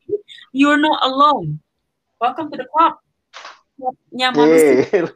[0.52, 1.58] You're not alone.
[2.20, 3.00] Welcome to the club.
[3.74, 4.84] Clubnya manusia.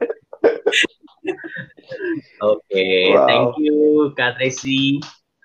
[2.40, 3.26] Oke, Wow.
[3.26, 3.76] thank you
[4.14, 4.98] Kak Tracy.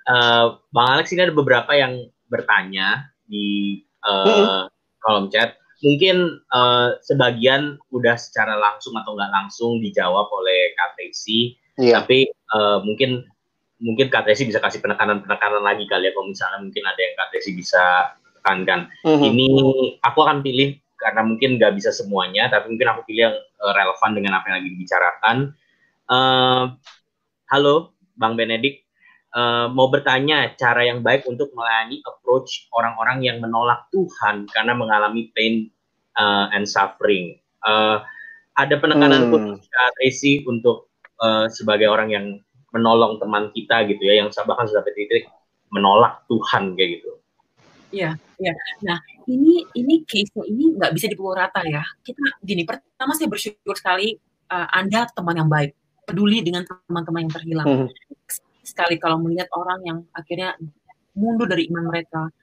[0.03, 4.63] Eh, Bang Alex ini ada beberapa yang bertanya di eh,
[4.99, 5.55] kolom chat.
[5.83, 11.59] Mungkin eh, sebagian udah secara langsung atau nggak langsung dijawab oleh Kak Tracy.
[11.75, 12.01] Iya.
[12.01, 13.27] Tapi eh, mungkin
[13.83, 17.29] mungkin Kak Tracy bisa kasih penekanan-penekanan lagi kali ya kalau misalnya mungkin ada yang Kak
[17.35, 17.83] Tracy bisa
[18.39, 18.87] tekankan.
[19.03, 19.23] Mhm.
[19.27, 19.47] Ini
[19.99, 24.11] aku akan pilih karena mungkin nggak bisa semuanya, tapi mungkin aku pilih yang eh, relevan
[24.15, 25.37] dengan apa yang lagi dibicarakan.
[26.07, 26.63] Eh,
[27.51, 27.75] halo,
[28.15, 28.83] Bang Benedik,
[29.33, 35.33] Eh, mau bertanya cara yang baik untuk melayani approach orang-orang yang menolak Tuhan karena mengalami
[35.33, 35.72] pain
[36.17, 37.37] eh, and suffering.
[37.63, 37.97] Eh,
[38.53, 39.31] ada penekanan Hmm.
[39.33, 40.89] khusus Kak Tracy untuk
[41.23, 42.25] eh, sebagai orang yang
[42.73, 45.23] menolong teman kita gitu ya, yang bahkan sudah sampai titik
[45.69, 47.11] menolak Tuhan kayak gitu.
[47.93, 48.53] Iya, iya.
[48.81, 48.97] Nah,
[49.29, 51.85] ini ini case-nya ini nggak bisa dipukul rata ya.
[52.01, 54.17] Kita gini, pertama saya bersyukur sekali
[54.49, 55.77] uh, Anda teman yang baik,
[56.09, 57.67] peduli dengan teman-teman yang terhilang.
[57.69, 57.87] Mhm.
[58.65, 60.57] Sekali kalau melihat orang yang akhirnya
[61.13, 62.33] mundur dari iman mereka,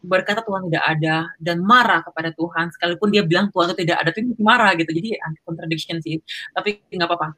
[0.00, 4.08] berkata Tuhan tidak ada dan marah kepada Tuhan, sekalipun dia bilang Tuhan itu tidak ada,
[4.12, 4.90] tapi masih marah gitu.
[4.90, 6.16] Jadi anti contradiction sih.
[6.56, 7.28] Tapi nggak apa-apa.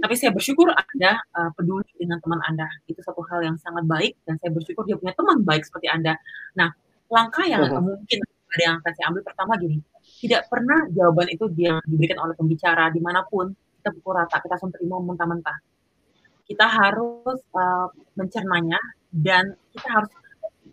[0.00, 2.64] Tapi saya bersyukur Anda uh, peduli dengan teman Anda.
[2.88, 6.16] Itu satu hal yang sangat baik dan saya bersyukur dia punya teman baik seperti Anda.
[6.56, 6.72] Nah,
[7.12, 7.84] langkah yang Mhm.
[7.84, 8.18] mungkin
[8.50, 9.78] ada yang akan saya ambil pertama gini,
[10.24, 14.56] tidak pernah jawaban itu dia diberikan oleh pembicara di mana pun kita pukul rata, kita
[14.56, 15.58] langsung terima mentah-mentah.
[16.48, 18.80] Kita harus uh, mencernanya
[19.14, 20.10] dan kita harus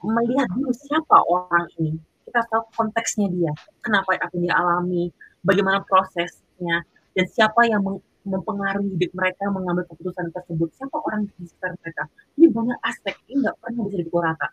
[0.03, 1.97] melihat dulu siapa orang ini.
[2.27, 5.09] Kita tahu konteksnya dia, kenapa apa yang dia alami,
[5.41, 6.83] bagaimana prosesnya,
[7.15, 7.79] dan siapa yang
[8.27, 10.67] mempengaruhi hidup mereka mengambil keputusan tersebut.
[10.75, 12.03] Siapa orang di sekitar mereka.
[12.35, 14.47] Ini banyak aspek, ini nggak pernah bisa dipukul rata.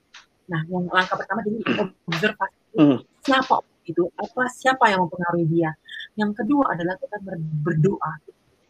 [0.44, 1.58] Nah, yang langkah pertama jadi
[2.08, 2.98] observasi Mhm.
[3.22, 5.70] siapa itu, apa siapa yang mempengaruhi dia.
[6.18, 8.12] Yang kedua adalah kita ber- berdoa,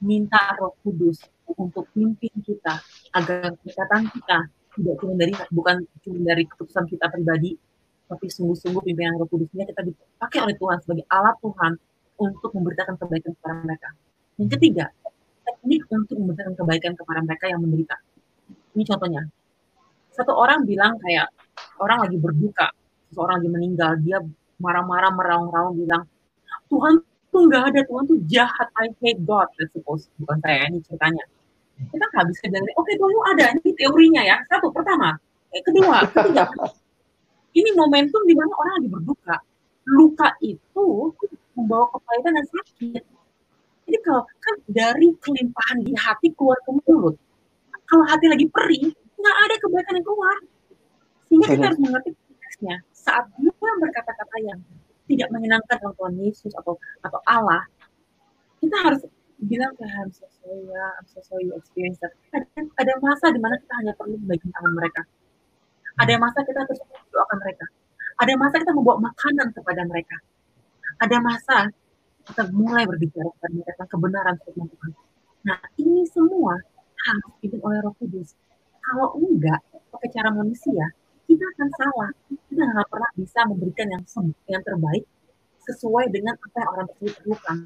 [0.05, 2.81] minta Roh Kudus untuk pimpin kita
[3.17, 4.39] agar ikatan kita
[4.75, 7.55] tidak cuma dari bukan cuma dari keputusan kita pribadi,
[8.11, 11.73] tapi sungguh-sungguh pimpinan Roh Kudusnya kita dipakai oleh Tuhan sebagai alat Tuhan
[12.21, 13.89] untuk memberitakan kebaikan kepada mereka.
[14.39, 14.85] Yang ketiga,
[15.47, 17.97] teknik untuk memberitakan kebaikan kepada mereka yang menderita.
[18.75, 19.23] Ini contohnya.
[20.15, 21.27] Satu orang bilang kayak
[21.83, 22.71] orang lagi berduka,
[23.11, 24.23] seseorang lagi meninggal, dia
[24.63, 26.07] marah-marah, meraung-raung bilang,
[26.71, 27.03] Tuhan
[27.35, 30.07] tuh nggak ada, Tuhan tuh jahat, I hate God, let's suppose.
[30.23, 31.27] Bukan saya, ini ceritanya.
[31.75, 34.37] Kita nggak bisa bilang, oke okay, Tuhan ada, ini teorinya ya.
[34.47, 35.15] Satu, pertama.
[35.55, 36.45] Eh, kedua, ketiga.
[37.55, 39.37] Ini momentum di mana orang lagi berduka.
[39.85, 40.87] Luka itu
[41.55, 43.03] membawa kepahitan dan sakit.
[43.85, 47.15] Jadi kalau kan dari kelimpahan di hati keluar ke mulut.
[47.85, 50.37] Kalau hati lagi perih, nggak ada kebaikan yang keluar.
[51.29, 52.77] Sehingga kita harus mengerti konteksnya.
[52.97, 54.59] Saat dia berkata-kata yang
[55.05, 57.63] tidak menyenangkan orang Tuhan Yesus atau atau Allah,
[58.65, 59.05] kita harus
[59.49, 62.13] bilang ke I'm so sorry ya, I'm so sorry you experience that.
[62.35, 62.47] Ada,
[62.81, 65.03] ada masa di mana kita hanya perlu membaikan tangan mereka.
[66.01, 67.67] Ada masa kita terus mendoakan mereka.
[68.15, 70.17] Ada masa kita membawa makanan kepada mereka.
[71.03, 71.57] Ada masa
[72.25, 74.91] kita mulai berbicara kepada mereka tentang kebenaran firman Tuhan.
[75.45, 76.55] Nah, ini semua
[77.05, 78.33] harus dipimpin oleh Roh Kudus.
[78.81, 79.61] Kalau enggak,
[79.93, 80.89] pakai cara manusia,
[81.29, 82.11] kita akan salah.
[82.29, 84.03] Kita nggak pernah bisa memberikan yang
[84.49, 85.05] yang terbaik
[85.65, 87.59] sesuai dengan apa yang orang tersebut perlukan.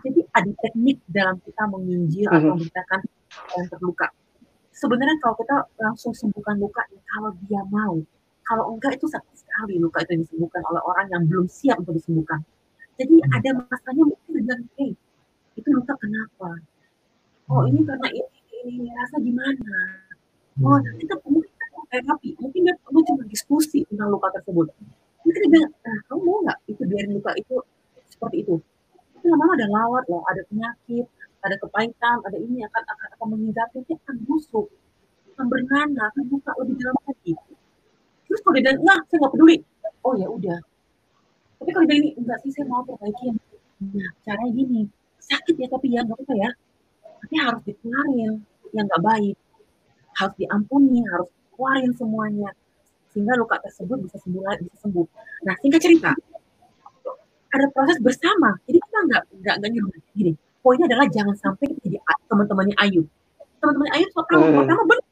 [0.00, 2.50] Jadi ada teknik dalam kita menginjil atau Mhm.
[2.56, 3.00] memberitakan
[3.56, 4.08] yang terluka.
[4.72, 6.82] Sebenarnya kalau kita langsung sembuhkan luka,
[7.12, 8.00] kalau dia mau.
[8.48, 12.40] Kalau enggak itu sakit sekali luka itu disembuhkan oleh orang yang belum siap untuk disembuhkan.
[12.98, 14.90] Jadi ada masanya mungkin bilang, hey,
[15.54, 16.58] itu luka kenapa?
[17.50, 18.26] Oh ini karena ini,
[18.64, 19.76] ini, ini rasa gimana?
[20.60, 21.50] Oh kita mungkin
[21.90, 24.70] terapi, mungkin dia perlu cuma diskusi tentang luka tersebut.
[25.26, 27.54] Mungkin dia bilang, ah, kamu mau nggak itu biarin luka itu
[28.10, 28.54] seperti itu?
[29.20, 31.06] Lama-lama ada lawat loh, ada penyakit,
[31.44, 34.66] ada kepahitan, ada ini akan akan akan menghinggapi, akan busuk,
[35.36, 37.34] akan bernanah, akan buka lebih dalam lagi.
[38.28, 39.56] Terus kalau dia bilang, saya nggak peduli.
[40.00, 40.58] Oh ya udah.
[41.60, 43.36] Tapi kalau dia ini, enggak sih, saya mau perbaiki.
[43.80, 44.82] Nah, caranya gini,
[45.20, 46.50] sakit ya tapi ya, nggak apa-apa ya.
[47.20, 48.32] Tapi harus dikeluarin
[48.72, 49.36] yang nggak baik.
[50.16, 52.50] Harus diampuni, harus keluarin semuanya.
[53.12, 55.06] Sehingga luka tersebut bisa sembuh, bisa sembuh.
[55.44, 56.12] Nah, singkat cerita,
[57.50, 58.56] ada proses bersama.
[58.64, 58.79] Jadi
[59.40, 60.32] nggak nggak nyuruh gini.
[60.60, 63.02] Poinnya adalah jangan sampai kita jadi teman-temannya Ayu.
[63.60, 64.56] Teman-temannya Ayu tahu Hmm.
[64.60, 65.04] pertama benar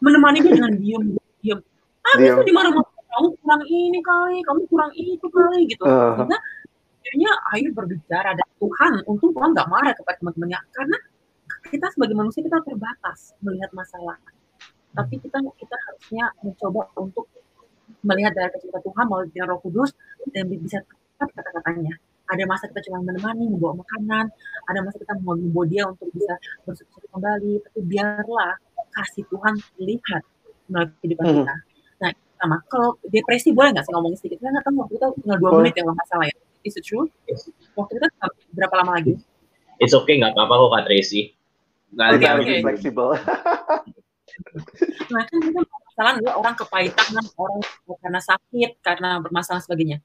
[0.00, 1.02] menemani dia dengan diem
[1.44, 1.60] diem.
[2.00, 5.84] Habis itu dimarah-marah kamu kurang ini kali, kamu kurang itu kali gitu.
[5.84, 6.24] Uh.
[6.24, 10.96] Akhirnya Ayu berbicara dan Tuhan, untung Tuhan nggak marah kepada teman-temannya karena
[11.68, 14.16] kita sebagai manusia kita terbatas melihat masalah.
[14.96, 17.28] Tapi kita kita harusnya mencoba untuk
[18.00, 19.90] melihat dari kacamata Tuhan melalui Roh Kudus
[20.32, 21.94] dan bisa tepat kata-katanya.
[22.30, 24.30] Ada masa kita cuma menemani, membawa makanan,
[24.70, 28.54] ada masa kita mau membawa dia untuk bisa bersuka kembali, tapi biarlah
[28.94, 30.22] kasih Tuhan lihat
[30.70, 31.36] melalui kehidupan Hmm.
[31.42, 31.54] kita.
[32.00, 32.56] Nah, sama.
[32.70, 34.38] Kalau depresi boleh nggak saya ngomongin sedikit?
[34.40, 36.36] Saya nggak tahu waktu kita tinggal dua menit ya kalau nggak salah ya.
[36.60, 37.08] Is it true?
[37.74, 38.06] Waktu kita
[38.54, 39.14] berapa lama lagi?
[39.80, 41.22] It's okay, nggak apa-apa kok Kak Tracy.
[41.90, 43.08] Nanti Oke, aku lebih fleksibel.
[45.10, 47.60] Nah, kan kita masalah adalah orang kepahitan, orang
[47.98, 49.98] karena sakit, karena bermasalah sebagainya.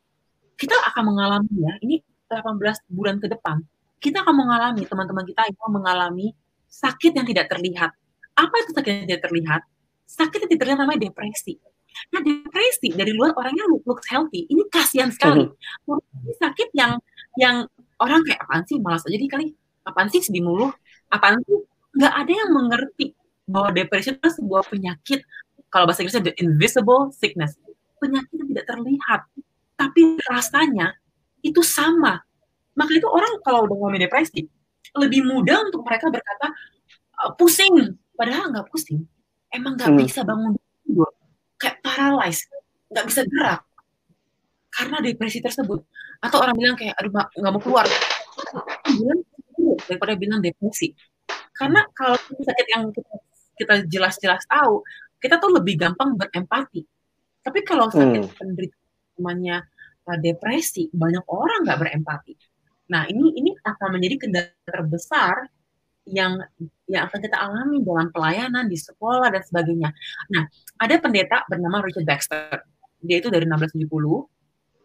[0.56, 1.96] Kita akan mengalami ya, ini
[2.28, 2.62] 18
[2.92, 3.62] bulan ke depan,
[4.02, 6.28] kita akan mengalami, teman-teman kita itu mengalami
[6.70, 7.92] sakit yang tidak terlihat.
[8.36, 9.62] Apa itu sakit yang tidak terlihat?
[10.06, 11.58] Sakit yang tidak terlihat namanya depresi.
[12.12, 14.44] Nah, depresi dari luar orangnya look, looks healthy.
[14.52, 15.48] Ini kasihan sekali.
[15.88, 17.00] Ini sakit yang
[17.40, 17.64] yang
[18.04, 19.56] orang kayak apaan sih malas aja kali.
[19.88, 20.68] Apaan sih sedih mulu?
[21.08, 21.60] Apaan sih?
[21.96, 23.16] Nggak ada yang mengerti
[23.48, 25.24] bahwa depresi itu sebuah penyakit
[25.70, 27.60] kalau bahasa Inggrisnya the invisible sickness
[28.02, 29.22] penyakit yang tidak terlihat
[29.78, 30.98] tapi rasanya
[31.46, 32.18] itu sama.
[32.74, 34.50] Maka itu orang kalau udah ngomongin depresi
[34.98, 36.50] lebih mudah untuk mereka berkata
[37.24, 37.96] "Eh, pusing.
[38.18, 39.06] Padahal nggak pusing.
[39.54, 40.00] Emang nggak Hmm.
[40.02, 41.10] bisa bangun tidur.
[41.62, 42.50] Kayak paralyzed.
[42.92, 43.62] Nggak bisa gerak.
[44.72, 45.80] Karena depresi tersebut.
[46.20, 47.86] Atau orang bilang kayak aduh nggak mau keluar.
[48.90, 49.20] Bilang
[49.88, 50.92] daripada bilang depresi.
[51.56, 53.14] Karena kalau sakit yang kita,
[53.56, 54.84] kita jelas-jelas tahu
[55.16, 56.84] kita tuh lebih gampang berempati.
[57.40, 58.36] Tapi kalau sakit Hmm.
[58.36, 58.78] penderita
[59.16, 59.64] namanya
[60.08, 62.34] uh, depresi banyak orang nggak berempati
[62.90, 65.50] nah ini ini akan menjadi kendala terbesar
[66.06, 66.38] yang
[66.86, 69.90] yang akan kita alami dalam pelayanan di sekolah dan sebagainya.
[70.38, 70.46] Nah,
[70.78, 72.62] ada pendeta bernama Richard Baxter.
[73.02, 74.30] Dia itu dari 1670.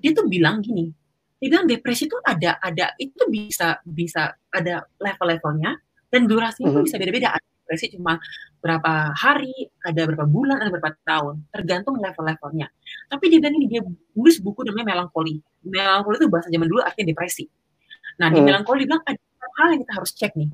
[0.01, 0.89] Dia tuh bilang gini,
[1.37, 5.77] dia bilang depresi itu ada ada itu bisa bisa ada level-levelnya
[6.09, 6.85] dan durasinya Mhm.
[6.89, 7.37] bisa beda-beda.
[7.37, 8.19] Ada depresi cuma
[8.59, 12.67] berapa hari, ada berapa bulan, ada berapa tahun, tergantung level-levelnya.
[13.07, 13.81] Tapi dia bilang ini dia
[14.19, 15.39] nulis buku namanya melankoli.
[15.63, 17.47] Melankoli itu bahasa zaman dulu artinya depresi.
[18.19, 18.51] Nah, di Hmm.
[18.51, 19.23] melankoli bilang ada
[19.63, 20.51] hal yang kita harus cek nih.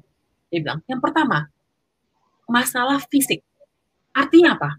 [0.52, 1.48] Dia bilang, yang pertama,
[2.44, 3.40] masalah fisik.
[4.12, 4.76] Artinya apa?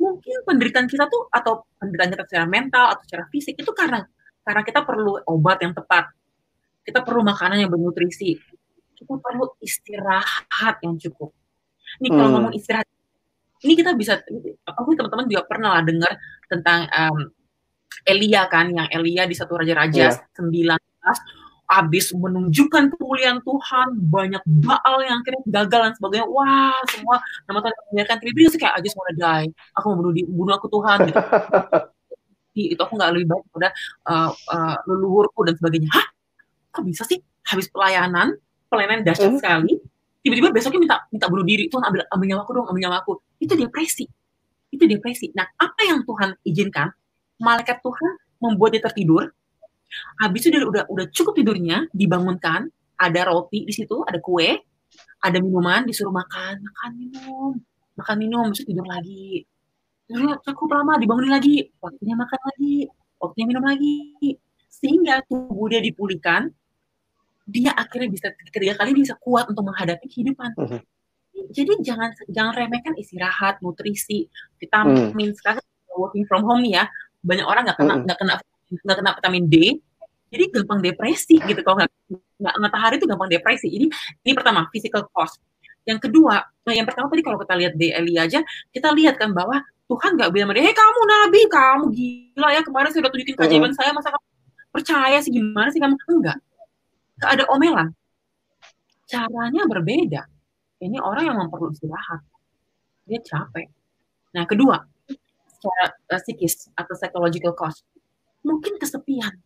[0.00, 4.08] mungkin penderitaan kita tuh atau penderitaan kita secara mental atau secara fisik itu karena
[4.40, 6.08] karena kita perlu obat yang tepat,
[6.88, 8.40] kita perlu makanan yang bernutrisi,
[8.96, 11.36] kita perlu istirahat yang cukup.
[11.98, 12.34] Nih kalau Hmm.
[12.38, 12.86] ngomong istirahat,
[13.60, 14.22] ini kita bisa,
[14.64, 16.12] aku teman-teman juga pernah lah dengar
[16.46, 17.16] tentang em,
[18.06, 20.16] Elia kan, yang Elia di satu raja-raja Iya.
[20.32, 20.78] 19
[21.70, 26.26] habis menunjukkan kemuliaan Tuhan, banyak Baal yang akhirnya gagal dan sebagainya.
[26.26, 29.46] Wah, semua nama Tuhan diri dia kayak I just wanna die.
[29.78, 31.14] Aku mau bunuh, di- bunuh aku Tuhan gitu.
[32.74, 33.68] Itu aku nggak lebih baik daripada
[34.10, 35.90] uh, uh, leluhurku dan sebagainya.
[35.94, 36.06] Hah?
[36.74, 37.22] Kok bisa sih?
[37.46, 38.34] Habis pelayanan,
[38.66, 39.38] pelayanan dahsyat Hmm.
[39.38, 39.72] sekali,
[40.20, 41.68] tiba-tiba besoknya minta minta bunuh diri.
[41.68, 43.12] Tuhan ambil ambil nyawaku dong, ambil nyawaku.
[43.40, 44.04] Itu depresi.
[44.70, 45.32] Itu depresi.
[45.34, 46.88] Nah, apa yang Tuhan izinkan?
[47.40, 49.28] Malaikat Tuhan membuat dia tertidur.
[50.22, 54.60] Habis itu dia udah udah cukup tidurnya, dibangunkan, ada roti di situ, ada kue,
[55.18, 57.50] ada minuman, disuruh makan, makan minum,
[57.98, 59.42] makan minum, terus tidur lagi.
[60.06, 62.76] Tidurnya cukup lama, dibangunin lagi, waktunya makan lagi,
[63.18, 63.96] waktunya minum lagi,
[64.70, 66.54] sehingga tubuh dia dipulihkan,
[67.50, 70.54] dia akhirnya bisa ketiga kali dia bisa kuat untuk menghadapi kehidupan.
[70.54, 70.80] Mhm.
[71.50, 74.30] Jadi jangan jangan remehkan istirahat, nutrisi,
[74.62, 75.10] vitamin.
[75.34, 75.62] Sekarang
[75.98, 76.86] working from home ya,
[77.26, 78.02] banyak orang nggak kena Mhm.
[78.06, 78.34] nggak kena
[78.70, 79.56] nggak kena vitamin D,
[80.30, 81.90] jadi gampang depresi gitu kalau nggak
[82.38, 83.66] nggak matahari itu gampang depresi.
[83.66, 83.86] Ini
[84.22, 85.42] ini pertama physical cost.
[85.82, 89.34] Yang kedua, nah yang pertama tadi kalau kita lihat di Eli aja, kita lihat kan
[89.34, 89.58] bahwa
[89.90, 93.72] Tuhan nggak bilang dia, hei kamu nabi, kamu gila ya kemarin saya udah tunjukin keajaiban
[93.74, 94.26] saya, masa kamu
[94.70, 95.98] percaya sih gimana sih kamu?
[96.14, 96.38] Enggak,
[97.20, 97.88] nggak ada omelan.
[99.04, 100.22] Caranya berbeda.
[100.80, 102.24] Ini orang yang memperlu istirahat,
[103.04, 103.68] dia capek.
[104.32, 104.80] Nah kedua,
[105.52, 107.84] secara uh, psikis atau psychological cost,
[108.40, 109.36] mungkin kesepian.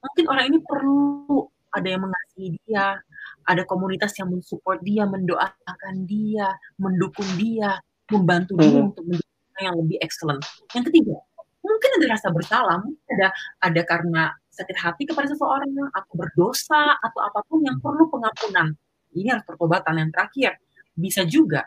[0.00, 2.96] Mungkin orang ini perlu ada yang mengasihi dia,
[3.44, 6.48] ada komunitas yang mensupport dia, mendoakan dia,
[6.80, 7.76] mendukung dia,
[8.08, 8.88] membantu dia Mhm.
[8.92, 10.42] untuk menjadi orang yang lebih excellent.
[10.72, 11.16] Yang ketiga,
[11.60, 13.28] mungkin ada rasa bersalah, mungkin ada
[13.60, 14.22] ada karena
[14.52, 18.76] sakit hati kepada seseorang atau berdosa atau apa pun yang perlu pengampunan.
[19.16, 19.96] Ini harus pertobatan.
[19.96, 20.50] Yang terakhir,
[20.92, 21.64] bisa juga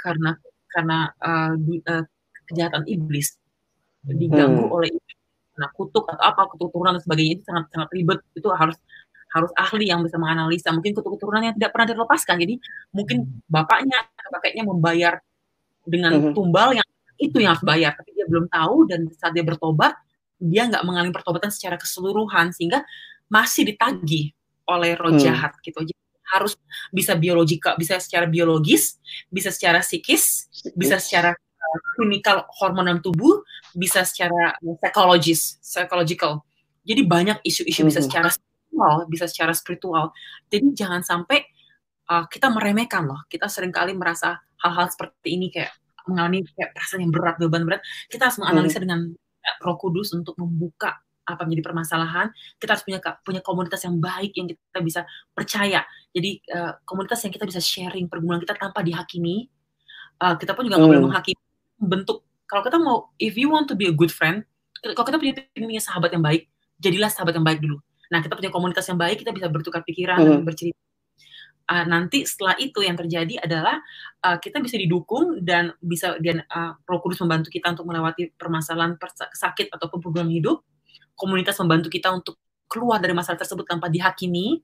[0.00, 0.36] karena
[0.72, 2.04] karena uh, di- uh,
[2.48, 3.36] kejahatan iblis
[4.02, 4.76] diganggu Hmm.
[4.80, 4.90] oleh.
[5.60, 8.18] Nah, kutuk atau apa keturunan dan sebagainya itu sangat sangat ribet.
[8.32, 8.80] Itu harus
[9.32, 10.72] harus ahli yang bisa menganalisa.
[10.72, 12.36] Mungkin kutuk keturunan yang tidak pernah dilepaskan.
[12.40, 12.54] Jadi
[12.92, 15.20] mungkin bapaknya kakeknya membayar
[15.84, 16.32] dengan Mhm.
[16.32, 16.88] tumbal yang
[17.20, 19.94] itu yang harus bayar, tapi dia belum tahu dan saat dia bertobat
[20.42, 22.82] dia nggak mengalami pertobatan secara keseluruhan sehingga
[23.30, 24.34] masih ditagih
[24.66, 25.22] oleh roh Hmm.
[25.22, 25.78] jahat gitu.
[25.78, 26.00] Jadi
[26.34, 26.56] harus
[26.90, 28.98] bisa biologika, bisa secara biologis,
[29.30, 33.44] bisa secara psikis, bisa secara uh, klinikal hormon dalam tubuh,
[33.76, 36.42] bisa secara psikologis, psychological.
[36.82, 38.06] Jadi banyak isu-isu bisa Mhm.
[38.10, 40.04] secara spiritual, bisa secara spiritual.
[40.50, 41.46] Jadi jangan sampai
[42.10, 43.22] uh, kita meremehkan loh.
[43.30, 45.70] Kita sering kali merasa hal-hal seperti ini kayak
[46.08, 47.82] mengalami kayak perasaan yang berat, beban berat.
[48.10, 49.21] Kita harus menganalisa dengan uh,
[49.62, 52.34] Roh Kudus untuk membuka apa menjadi permasalahan.
[52.58, 55.86] Kita harus punya punya komunitas yang baik yang kita bisa percaya.
[56.10, 59.46] Jadi uh, komunitas yang kita bisa sharing pergumulan kita tanpa dihakimi.
[60.18, 61.08] Uh, kita pun juga nggak boleh Hmm.
[61.10, 61.42] menghakimi
[61.78, 62.26] bentuk.
[62.46, 64.44] Kalau kita mau, if you want to be a good friend,
[64.82, 66.50] kalau kita punya punya sahabat yang baik,
[66.82, 67.78] jadilah sahabat yang baik dulu.
[68.12, 70.44] Nah, kita punya komunitas yang baik, kita bisa bertukar pikiran Mhm.
[70.44, 70.76] bercerita.
[71.72, 73.80] Uh, nanti setelah itu yang terjadi adalah
[74.20, 79.00] uh, kita bisa didukung dan bisa dan uh, Roh Kudus membantu kita untuk melewati permasalahan
[79.00, 80.60] persa- sakit ataupun program hidup.
[81.16, 82.36] Komunitas membantu kita untuk
[82.68, 84.60] keluar dari masalah tersebut tanpa dihakimi.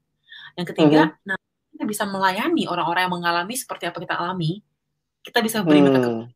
[0.52, 1.40] Yang ketiga, nah,
[1.72, 4.60] kita bisa melayani orang-orang yang mengalami seperti apa kita alami.
[5.20, 6.26] Kita bisa beri mereka Hmm.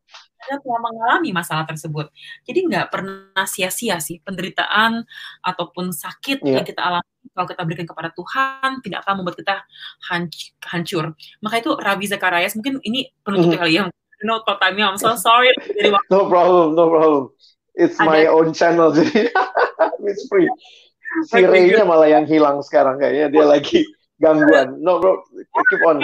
[0.43, 2.11] kita telah mengalami masalah tersebut.
[2.43, 5.07] Jadi nggak pernah sia-sia sih penderitaan
[5.39, 6.59] ataupun sakit Iya.
[6.59, 9.55] yang kita alami kalau kita berikan kepada Tuhan tidak akan membuat kita
[10.11, 11.15] hanc- hancur.
[11.39, 13.59] Maka itu Rabi Zakarias mungkin ini penutup Mhm.
[13.59, 13.83] kali ya.
[14.23, 15.51] Know, kalau time I'm so sorry.
[16.11, 17.25] No problem, no problem.
[17.75, 19.31] It's Ada- my own channel jadi
[20.03, 20.47] it's free.
[21.27, 23.81] Si Ray-nya malah yang hilang sekarang kayaknya dia lagi
[24.23, 24.75] gangguan.
[24.79, 25.23] No bro,
[25.71, 26.03] keep on.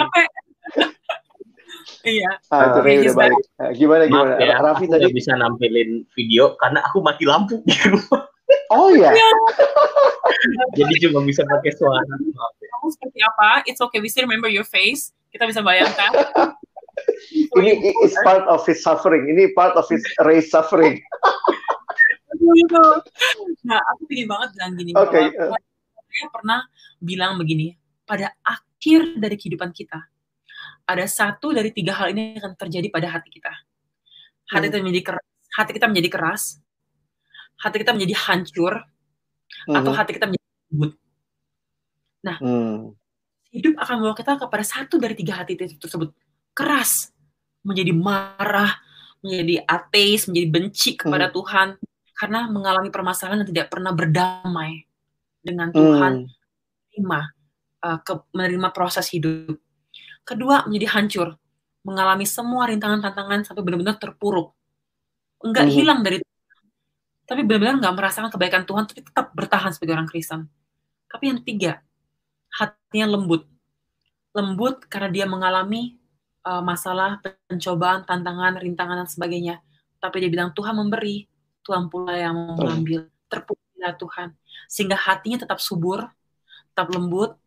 [2.01, 2.31] Iya.
[2.47, 3.43] Ah, itu Ah, Ray he's udah balik.
[3.75, 4.33] Gimana gimana?
[4.33, 5.11] Maaf ya, Raffi aku tadi.
[5.11, 8.23] bisa nampilin video karena aku mati lampu di rumah.
[8.71, 9.11] Oh ya.
[10.77, 12.01] Jadi cuma bisa pakai suara.
[12.01, 12.67] Ya.
[12.71, 13.49] Kamu seperti apa?
[13.65, 13.99] It's okay.
[13.99, 15.11] We still remember your face.
[15.29, 16.09] Kita bisa bayangkan.
[17.59, 17.71] Ini
[18.03, 19.27] is part of his suffering.
[19.27, 20.99] Ini part of his Ray suffering.
[22.39, 22.83] gitu.
[23.63, 24.91] Nah, aku ingin banget bilang gini.
[24.95, 25.57] Oke, bahwa
[26.09, 26.59] Saya pernah
[26.97, 30.08] bilang begini, pada akhir dari kehidupan kita,
[30.89, 33.53] ada satu dari tiga hal ini yang akan terjadi pada hati kita.
[34.49, 34.73] Hati Hmm.
[34.73, 36.43] kita menjadi keras, hati kita menjadi keras,
[37.61, 38.73] hati kita menjadi hancur,
[39.69, 39.97] atau Mhm.
[40.01, 40.91] hati kita menjadi lembut.
[42.25, 42.97] Hmm.
[43.53, 46.09] Hidup akan membawa kita kepada satu dari tiga hati itu tersebut.
[46.57, 47.13] Keras,
[47.61, 48.81] menjadi marah,
[49.21, 51.35] menjadi ateis, menjadi benci kepada Hmm.
[51.37, 51.67] Tuhan
[52.17, 54.83] karena mengalami permasalahan dan tidak pernah berdamai
[55.39, 56.33] dengan Tuhan, Hmm.
[56.97, 57.19] menerima
[57.79, 59.55] uh, ke- menerima proses hidup.
[60.29, 61.33] Kedua, menjadi hancur,
[61.81, 64.53] mengalami semua rintangan tantangan sampai benar-benar terpuruk.
[65.41, 65.73] Enggak Mhm.
[65.73, 66.21] hilang dari
[67.29, 70.49] tapi benar-benar nggak merasakan kebaikan Tuhan, tapi tetap bertahan sebagai orang Kristen.
[71.09, 71.81] Tapi yang ketiga,
[72.49, 73.45] hatinya lembut.
[74.33, 76.01] Lembut karena dia mengalami
[76.41, 79.61] uh, masalah, pencobaan, tantangan, rintangan, dan sebagainya.
[80.01, 81.29] Tapi dia bilang, Tuhan memberi,
[81.61, 83.05] Tuhan pula yang mengambil.
[83.29, 84.33] Terpujilah Tuhan.
[84.65, 86.09] Sehingga hatinya tetap subur,
[86.73, 87.37] tetap lembut,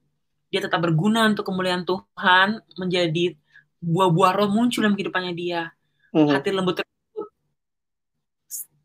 [0.52, 3.32] dia tetap berguna untuk kemuliaan Tuhan, menjadi
[3.80, 5.72] buah-buah roh muncul dalam kehidupannya dia.
[6.12, 6.28] Mhm.
[6.28, 7.28] Hati lembut tersebut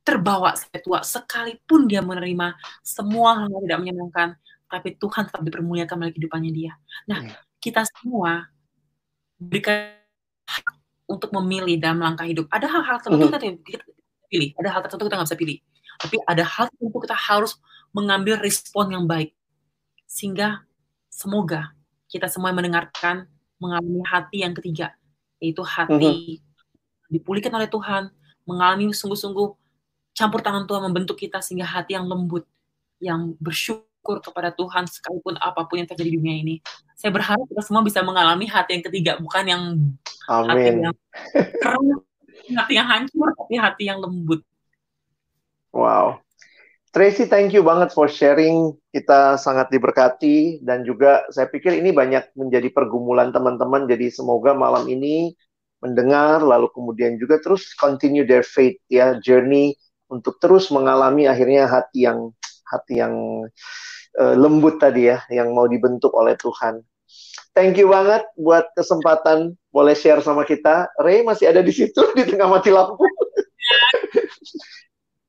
[0.07, 4.29] terbawa sampai tua, sekalipun dia menerima semua hal yang tidak menyenangkan,
[4.71, 6.73] tapi Tuhan tetap dipermuliakan melalui kehidupannya dia.
[7.11, 7.35] Nah, Iya.
[7.59, 8.47] kita semua
[9.35, 9.91] berikan
[11.07, 12.47] untuk memilih dalam langkah hidup.
[12.47, 15.57] Ada hal-hal tertentu kita tidak kita tidak pilih, ada hal tertentu kita nggak bisa pilih.
[15.97, 17.51] Tapi ada hal tertentu kita harus
[17.95, 19.35] mengambil respon yang baik.
[20.07, 20.66] Sehingga
[21.17, 21.73] semoga
[22.05, 23.25] kita semua yang mendengarkan
[23.57, 24.93] mengalami hati yang ketiga,
[25.41, 26.45] yaitu hati
[27.09, 28.13] dipulihkan oleh Tuhan,
[28.45, 29.49] mengalami sungguh-sungguh
[30.13, 32.45] campur tangan Tuhan membentuk kita sehingga hati yang lembut,
[33.01, 36.55] yang bersyukur kepada Tuhan sekalipun apa pun yang terjadi di dunia ini.
[36.93, 39.63] Saya berharap kita semua bisa mengalami hati yang ketiga, bukan yang
[40.29, 40.85] hati Amin.
[40.85, 40.95] yang
[41.57, 41.81] keras,
[42.61, 44.45] hati yang hancur, tapi hati yang lembut.
[45.73, 46.21] Wow.
[46.97, 48.73] Tracy, thank you banget for sharing.
[48.89, 53.85] Kita sangat diberkati dan juga saya pikir ini banyak menjadi pergumulan teman-teman.
[53.85, 55.29] Jadi semoga malam ini
[55.77, 59.77] mendengar lalu kemudian juga terus continue their faith ya journey
[60.09, 62.33] untuk terus mengalami akhirnya hati yang
[62.65, 63.45] hati yang
[64.17, 66.81] eh, lembut tadi ya yang mau dibentuk oleh Tuhan.
[67.53, 70.89] Thank you banget buat kesempatan boleh share sama kita.
[70.97, 73.05] Ray masih ada di situ di tengah mati lampu.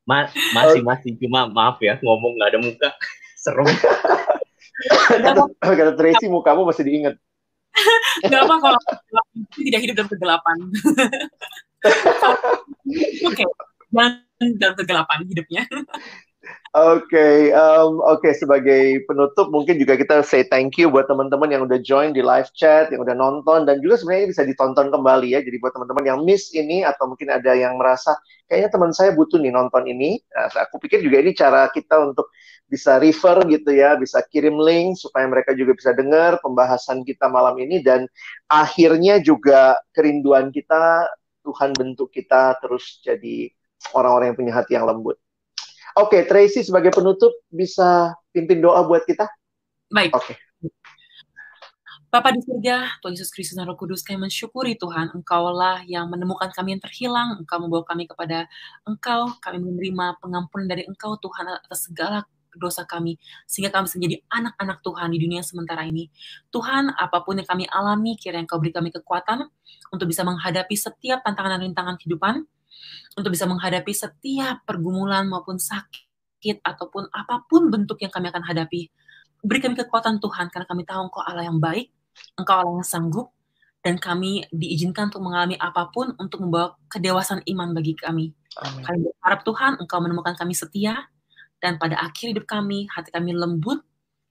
[0.09, 2.89] Ma- masih masih cuma maaf ya ngomong nggak ada muka
[3.37, 3.69] serem
[5.09, 7.15] kata, kata Tracy mukamu masih diingat.
[8.27, 8.81] Gak apa kalau
[9.55, 10.57] tidak hidup dalam kegelapan.
[13.29, 13.43] Oke,
[13.95, 14.13] jangan
[14.59, 15.63] dalam kegelapan hidupnya.
[16.77, 21.81] Oke, um, oke sebagai penutup mungkin juga kita say thank you buat teman-teman yang udah
[21.81, 25.41] join di live chat, yang udah nonton dan juga sebenarnya bisa ditonton kembali ya.
[25.41, 28.21] Jadi buat teman-teman yang miss ini atau mungkin ada yang merasa
[28.53, 32.29] kayaknya teman saya butuh nih nonton ini, nah, aku pikir juga ini cara kita untuk
[32.69, 37.57] bisa refer gitu ya, bisa kirim link supaya mereka juga bisa dengar pembahasan kita malam
[37.65, 38.05] ini dan
[38.45, 41.09] akhirnya juga kerinduan kita
[41.49, 43.49] Tuhan bentuk kita terus jadi
[43.97, 45.17] orang-orang yang punya hati yang lembut.
[45.97, 49.25] Oke, Tracy sebagai penutup bisa pimpin doa buat kita?
[49.89, 50.13] Baik.
[50.13, 50.37] Oke.
[52.09, 56.49] Bapa di surga, Tuhan Yesus Kristus dan Roh Kudus, kami mensyukuri Tuhan, Engkaulah yang menemukan
[56.57, 58.49] kami yang terhilang, Engkau membawa kami kepada
[58.89, 62.25] Engkau, kami menerima pengampunan dari Engkau Tuhan atas segala
[62.57, 66.09] dosa kami, sehingga kami bisa menjadi anak-anak Tuhan di dunia sementara ini.
[66.49, 69.45] Tuhan, apa pun yang kami alami, kiranya Engkau beri kami kekuatan
[69.93, 72.49] untuk bisa menghadapi setiap tantangan dan rintangan kehidupan,
[73.19, 78.89] untuk bisa menghadapi setiap pergumulan maupun sakit ataupun apa pun bentuk yang kami akan hadapi.
[79.43, 81.95] Beri kami kekuatan Tuhan karena kami tahu Engkau Allah yang baik,
[82.35, 83.31] Engkau Allah yang sanggup,
[83.83, 88.35] dan kami diizinkan untuk mengalami apa pun untuk membawa kedewasaan iman bagi kami.
[88.59, 88.83] Amin.
[88.83, 91.07] Kami berharap Tuhan Engkau menemukan kami setia,
[91.63, 93.83] dan pada akhir hidup kami, hati kami lembut,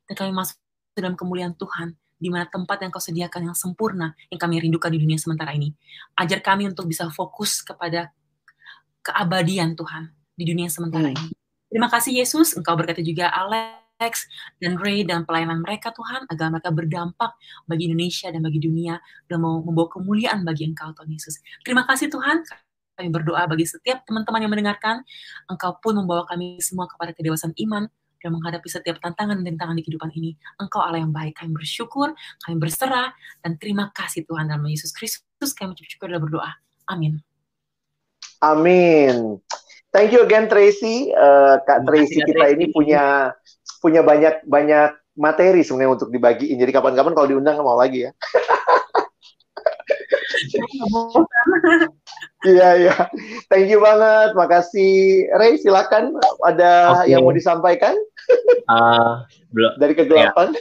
[0.08, 0.60] dan kami masuk
[0.96, 4.92] ke dalam kemuliaan Tuhan, di mana tempat yang kau sediakan yang sempurna, yang kami rindukan
[4.92, 5.72] di dunia sementara ini.
[6.18, 8.12] Ajar kami untuk bisa fokus kepada
[9.04, 11.18] keabadian Tuhan di dunia sementara Hmm.
[11.18, 11.34] ini.
[11.68, 14.30] Terima kasih Yesus, Engkau berkati juga Alex
[14.62, 17.36] dan Ray dan pelayanan mereka Tuhan, agar mereka berdampak
[17.68, 21.42] bagi Indonesia dan bagi dunia, dan mau membawa kemuliaan bagi Engkau Tuhan Yesus.
[21.66, 22.46] Terima kasih Tuhan,
[22.96, 25.04] kami berdoa bagi setiap teman-teman yang mendengarkan,
[25.52, 29.86] Engkau pun membawa kami semua kepada kedewasaan iman, dan menghadapi setiap tantangan dan rintangan di
[29.86, 30.34] kehidupan ini.
[30.58, 33.14] Engkau Allah yang baik, kami bersyukur, kami berserah,
[33.46, 36.52] dan terima kasih Tuhan dalam Yesus Kristus, kami mengucap syukur dan berdoa.
[36.90, 37.22] Amin.
[38.44, 39.42] Amin.
[39.90, 41.10] Thank you again Tracy.
[41.10, 42.56] Eh, Kak Tracy kita Tracy.
[42.60, 43.34] ini punya
[43.82, 46.58] punya banyak banyak materi sebenarnya untuk dibagiin.
[46.62, 48.12] Jadi kapan-kapan kalau diundang mau lagi ya.
[52.46, 52.96] Iya iya.
[53.50, 54.38] Thank you banget.
[54.38, 56.14] Makasih Ray silakan
[56.46, 57.10] ada Oke.
[57.10, 57.98] yang mau disampaikan
[59.54, 60.54] belum dari kegelapan.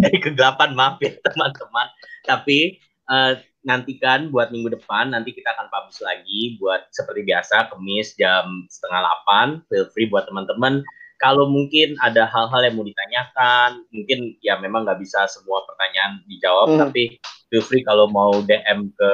[0.00, 1.86] dari kegelapan maaf ya teman-teman
[2.24, 2.78] tapi
[3.10, 8.64] eh, nantikan buat minggu depan nanti kita akan publish lagi buat seperti biasa kemis jam
[8.72, 10.80] setengah delapan feel free buat teman-teman
[11.20, 16.66] kalau mungkin ada hal-hal yang mau ditanyakan mungkin ya memang nggak bisa semua pertanyaan dijawab
[16.72, 16.80] Hmm.
[16.88, 17.20] tapi
[17.52, 19.10] feel free kalau mau DM ke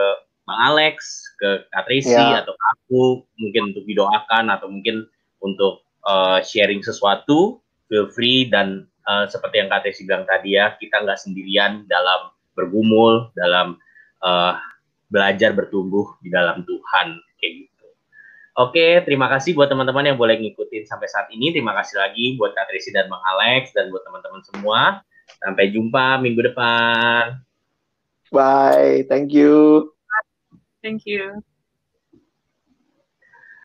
[0.46, 2.38] Bang Alex, ke Kak Tracy Ya.
[2.38, 3.02] atau ke aku,
[3.42, 5.02] mungkin untuk didoakan atau mungkin
[5.42, 7.58] untuk uh, sharing sesuatu,
[7.90, 12.30] feel free dan uh, seperti yang Kak Tracy bilang tadi ya, kita nggak sendirian dalam
[12.54, 13.74] bergumul, dalam
[14.26, 14.58] uh,
[15.06, 17.06] belajar bertumbuh di dalam Tuhan
[17.38, 17.86] kayak gitu.
[18.56, 21.54] Oke, terima kasih buat teman-teman yang boleh ngikutin sampai saat ini.
[21.54, 24.80] Terima kasih lagi buat Kak Tracy dan Bang Alex dan buat teman-teman semua.
[25.38, 27.38] Sampai jumpa minggu depan.
[28.32, 29.06] Bye.
[29.06, 29.92] Thank you.
[30.82, 31.44] Thank you.